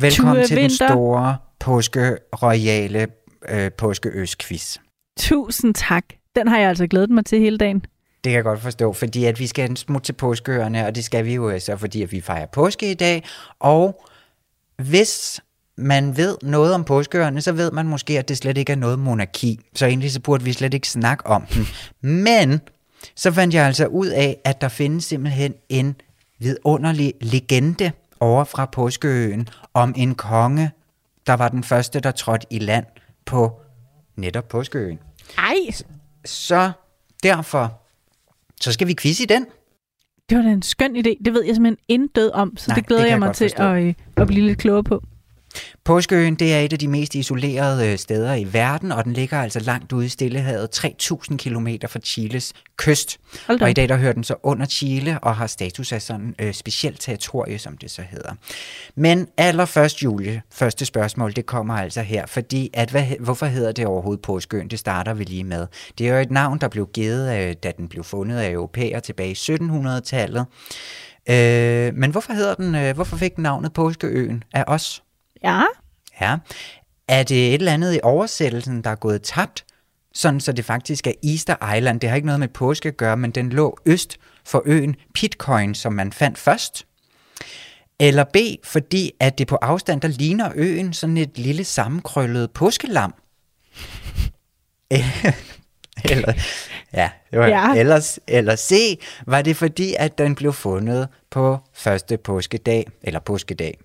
[0.00, 3.06] Velkommen Tue til den store påske-royale
[3.48, 4.76] øh, påskeøs-quiz.
[5.18, 6.04] Tusind tak.
[6.36, 7.80] Den har jeg altså glædet mig til hele dagen.
[7.80, 11.04] Det kan jeg godt forstå, fordi at vi skal en smut til påskeøerne, og det
[11.04, 13.24] skal vi jo så, fordi at vi fejrer påske i dag.
[13.60, 14.04] Og
[14.82, 15.40] hvis
[15.78, 18.98] man ved noget om påskeøerne, så ved man måske, at det slet ikke er noget
[18.98, 19.60] monarki.
[19.74, 21.66] Så egentlig så burde vi slet ikke snakke om den.
[22.10, 22.60] Men
[23.14, 25.96] så fandt jeg altså ud af, at der findes simpelthen en
[26.38, 30.70] vidunderlig legende over fra Påskeøen om en konge,
[31.26, 32.84] der var den første, der trådte i land
[33.26, 33.60] på
[34.16, 34.98] netop Påskeøen.
[35.38, 35.54] Ej,
[36.24, 36.70] Så
[37.22, 37.80] derfor,
[38.60, 39.46] så skal vi quizze i den.
[40.30, 41.22] det var da en skøn idé.
[41.24, 43.52] Det ved jeg simpelthen intet om, så Nej, det glæder det jeg jeg mig til
[43.56, 45.02] at, øh, at blive lidt klogere på.
[45.84, 49.42] Påskeøen det er et af de mest isolerede øh, steder i verden, og den ligger
[49.42, 53.18] altså langt ude i Stillehavet, 3.000 km fra Chiles kyst.
[53.46, 56.02] Hold da Og i dag der hører den så under Chile og har status af
[56.02, 58.32] sådan øh, specielt territorie, som det så hedder.
[58.94, 63.86] Men allerførst, Julie, første spørgsmål, det kommer altså her, fordi at, hvad, hvorfor hedder det
[63.86, 64.68] overhovedet Påskeøen?
[64.68, 65.66] Det starter vi lige med.
[65.98, 69.00] Det er jo et navn, der blev givet, øh, da den blev fundet af europæer
[69.00, 70.46] tilbage i 1700-tallet.
[71.30, 75.02] Øh, men hvorfor hedder den, øh, hvorfor fik den navnet Påskeøen af os?
[75.42, 75.62] Ja,
[76.20, 76.36] Ja.
[77.08, 79.64] Er det et eller andet i oversættelsen, der er gået tabt,
[80.14, 82.00] sådan så det faktisk er Easter Island?
[82.00, 85.74] Det har ikke noget med påske at gøre, men den lå øst for øen Pitcoin,
[85.74, 86.86] som man fandt først.
[88.00, 93.14] Eller B, fordi at det på afstand, der ligner øen sådan et lille sammenkrøllet påskelam.
[96.10, 96.32] eller,
[96.92, 97.74] ja, det var, Ja.
[97.74, 103.78] Ellers, eller C, var det fordi, at den blev fundet på første påskedag, eller påskedag.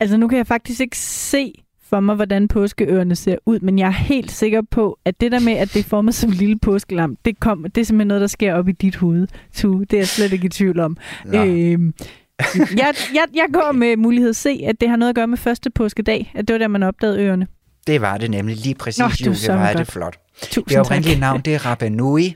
[0.00, 1.52] Altså nu kan jeg faktisk ikke se
[1.88, 5.40] for mig, hvordan påskeøerne ser ud, men jeg er helt sikker på, at det der
[5.40, 8.20] med, at det er formet som en lille påskelam, det, kom, det er simpelthen noget,
[8.20, 9.80] der sker op i dit hoved, Tue.
[9.84, 10.96] Det er jeg slet ikke i tvivl om.
[11.24, 11.44] Nå.
[11.44, 11.94] Øhm,
[12.56, 15.70] jeg, jeg, jeg går med mulighed C, at det har noget at gøre med første
[15.70, 17.46] påskedag, at det var der, man opdagede øerne.
[17.86, 19.88] Det var det nemlig lige præcis, Nå, det var Julie, var det godt.
[19.92, 20.18] flot.
[20.42, 22.34] Tusind Det oprindelige navn, det er Rapa Nui,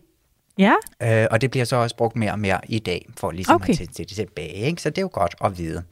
[0.59, 3.55] Ja, øh, og det bliver så også brugt mere og mere i dag, for ligesom
[3.55, 3.73] Okay.
[3.73, 4.83] at tage det tilbage, ikke?
[4.83, 5.83] så det er jo godt at vide.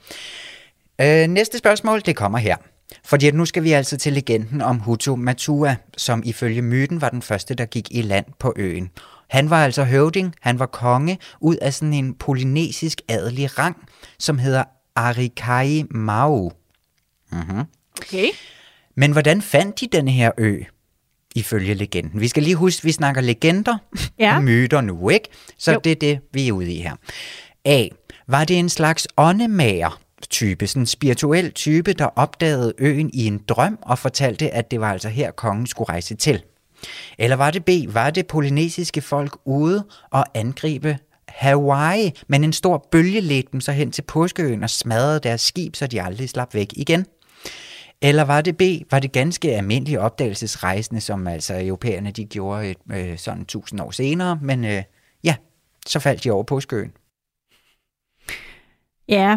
[1.03, 2.57] Øh, næste spørgsmål, det kommer her.
[3.05, 7.09] Fordi at nu skal vi altså til legenden om Hutu Matua, som ifølge myten var
[7.09, 8.91] den første, der gik i land på øen.
[9.29, 13.77] Han var altså høvding, han var konge, ud af sådan en polynesisk adelig rang,
[14.19, 14.65] som hedder
[14.97, 16.53] Arikai Mau.
[17.33, 17.65] Mm-hmm.
[18.03, 18.27] okay.
[18.97, 20.61] Men hvordan fandt de denne her ø,
[21.35, 22.21] ifølge legenden?
[22.21, 23.77] Vi skal lige huske, vi snakker legender
[24.19, 24.37] Ja.
[24.37, 25.29] og myter nu, ikke?
[25.59, 25.81] Så jo.
[25.85, 26.95] det er det, vi er ude i her.
[27.65, 27.89] A.
[28.29, 30.01] Var det en slags åndemager
[30.31, 34.81] type, sådan en spirituel type, der opdagede øen i en drøm og fortalte, at det
[34.81, 36.43] var altså her, kongen skulle rejse til?
[37.19, 37.95] Eller var det B.
[37.95, 40.99] Var det polynesiske folk ude og angribe
[41.29, 45.77] Hawaii, men en stor bølge ledte dem så hen til påskeøen og smadrede deres skib,
[45.77, 47.07] så de aldrig slap væk igen?
[48.03, 52.79] Eller var det B, var det ganske almindelige opdagelsesrejsende, som altså europæerne de gjorde et,
[52.93, 54.83] øh, sådan tusind år senere, men øh,
[55.25, 55.37] ja,
[55.87, 56.93] så faldt de over påskeøen.
[59.09, 59.37] Ja,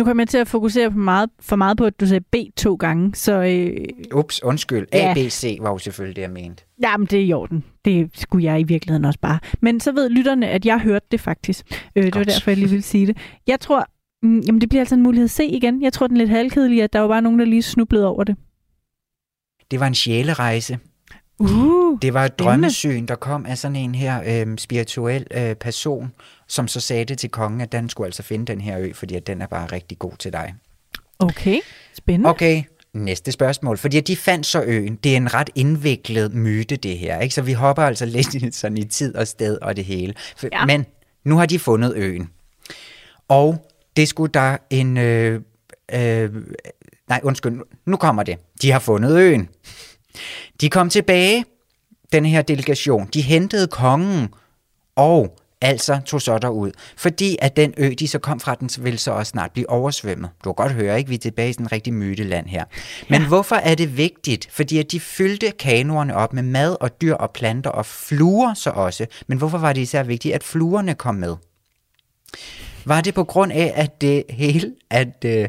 [0.00, 2.34] nu kommer jeg til at fokusere på meget, for meget på, at du sagde B
[2.56, 4.86] to gange, så øh, Ups, undskyld.
[4.92, 5.10] Ja.
[5.10, 6.64] A, B, C var jo selvfølgelig det, jeg mente.
[6.82, 7.64] jamen, det er i orden.
[7.84, 9.38] Det skulle jeg i virkeligheden også bare.
[9.60, 11.66] Men så ved lytterne, at jeg hørte det faktisk.
[11.96, 13.16] Øh, det var derfor, jeg lige ville sige det.
[13.46, 13.86] Jeg tror,
[14.22, 15.82] mm, jamen det bliver altså en mulighed C igen.
[15.82, 18.24] Jeg tror, den er lidt halvkedelig, at der var bare nogen, der lige snublede over
[18.24, 18.36] det.
[19.70, 20.78] Det var en sjælerejse.
[21.38, 21.48] Uh,
[22.02, 22.44] Det var et Spændende.
[22.44, 26.12] drømmesyn, der kom af sådan en her øh, spirituel øh, person,
[26.50, 29.14] som så sagde det til kongen, at den skulle altså finde den her ø, fordi
[29.14, 30.54] at den er bare rigtig god til dig.
[31.18, 31.60] okay,
[31.94, 32.30] spændende.
[32.30, 33.78] Okay, næste spørgsmål.
[33.78, 34.96] Fordi at de fandt så øen.
[34.96, 37.20] Det er en ret indviklet myte, det her.
[37.20, 37.34] Ikke?
[37.34, 40.14] Så vi hopper altså lidt sådan i tid og sted og det hele.
[40.36, 40.66] For, Ja.
[40.66, 40.86] Men
[41.24, 42.30] nu har de fundet øen.
[43.28, 44.96] Og det skulle der en...
[44.96, 45.40] Øh,
[45.92, 46.30] øh,
[47.08, 47.60] nej, undskyld.
[47.86, 48.38] Nu kommer det.
[48.62, 49.48] De har fundet øen.
[50.60, 51.44] De kom tilbage,
[52.12, 53.08] den her delegation.
[53.14, 54.28] De hentede kongen
[54.96, 56.70] og altså tog så derud.
[56.96, 60.30] Fordi at den ø, de så kom fra, den vil så også snart blive oversvømmet.
[60.44, 61.08] Du kan godt høre, ikke?
[61.08, 62.64] Vi er tilbage i sådan en rigtig myteland her.
[63.08, 63.28] Men ja.
[63.28, 64.48] hvorfor er det vigtigt?
[64.50, 68.70] Fordi at de fyldte kanoerne op med mad og dyr og planter og fluer så
[68.70, 69.06] også.
[69.26, 71.36] Men hvorfor var det især vigtigt, at fluerne kom med?
[72.84, 75.48] Var det på grund af, at det hele, at, øh,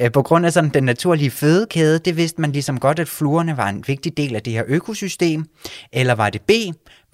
[0.00, 3.56] øh, på grund af sådan den naturlige fødekæde, det vidste man ligesom godt, at fluerne
[3.56, 5.44] var en vigtig del af det her økosystem?
[5.92, 6.50] Eller var det B,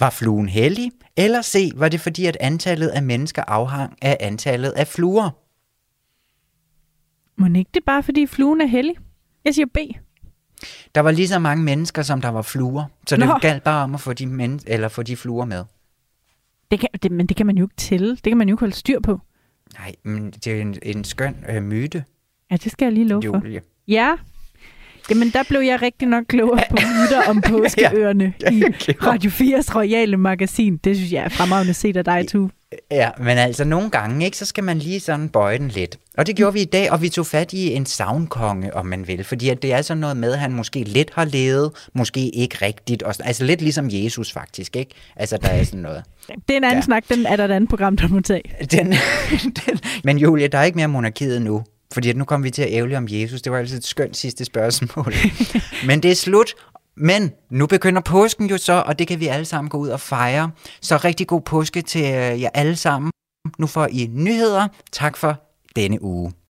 [0.01, 0.93] var fluen heldig?
[1.17, 5.31] Eller C, var det fordi, at antallet af mennesker afhang af antallet af fluer?
[7.41, 8.95] Må ikke det er bare, fordi fluen er heldig?
[9.45, 9.77] Jeg siger B.
[10.95, 13.39] Der var lige så mange mennesker, som der var fluer, så det Nå.
[13.39, 15.65] galt bare om at få de, men- eller få de fluer med.
[16.71, 18.11] Det kan, det, men det kan man jo ikke tælle.
[18.11, 19.21] Det kan man jo ikke holde styr på.
[19.79, 22.05] Nej, men det er en, en skøn øh, myte.
[22.51, 23.37] Ja, det skal jeg lige love for.
[23.45, 23.61] Julie.
[23.89, 24.17] Ja.
[25.11, 28.63] Jamen, der blev jeg rigtig nok klogere på myter om påskeøerne Ja, i.
[29.03, 30.77] Radio 4's royale magasin.
[30.77, 32.49] Det synes jeg er fremragende set af dig, Tu.
[32.91, 35.97] Ja, men altså nogle gange, ikke, så skal man lige sådan bøje den lidt.
[36.19, 39.09] Og det gjorde vi i dag, og vi tog fat i en savnkonge, om man
[39.09, 39.25] vil.
[39.25, 42.57] Fordi at det er sådan noget med, at han måske lidt har levet, måske ikke
[42.63, 43.03] rigtigt.
[43.03, 44.91] Og, altså lidt ligesom Jesus faktisk, ikke?
[45.17, 46.03] Altså der er sådan noget.
[46.29, 46.83] Det er en anden Ja.
[46.83, 48.43] snak, den er der et andet program, der må tage.
[48.71, 48.87] Den,
[49.67, 51.63] den, men Julia, der er ikke mere monarkiet nu.
[51.93, 53.43] Fordi at nu kommer vi til at ævle om Jesus.
[53.43, 55.15] Det var altid et skønt sidste spørgsmål.
[55.87, 56.55] men det er slut.
[56.97, 60.01] Men nu begynder påsken jo så, og det kan vi alle sammen gå ud og
[60.01, 60.51] fejre.
[60.81, 63.13] Så rigtig god påske til øh, jer alle sammen.
[63.59, 64.69] Nu får I nyheder.
[64.93, 65.43] Tak for
[65.77, 66.33] denne uge.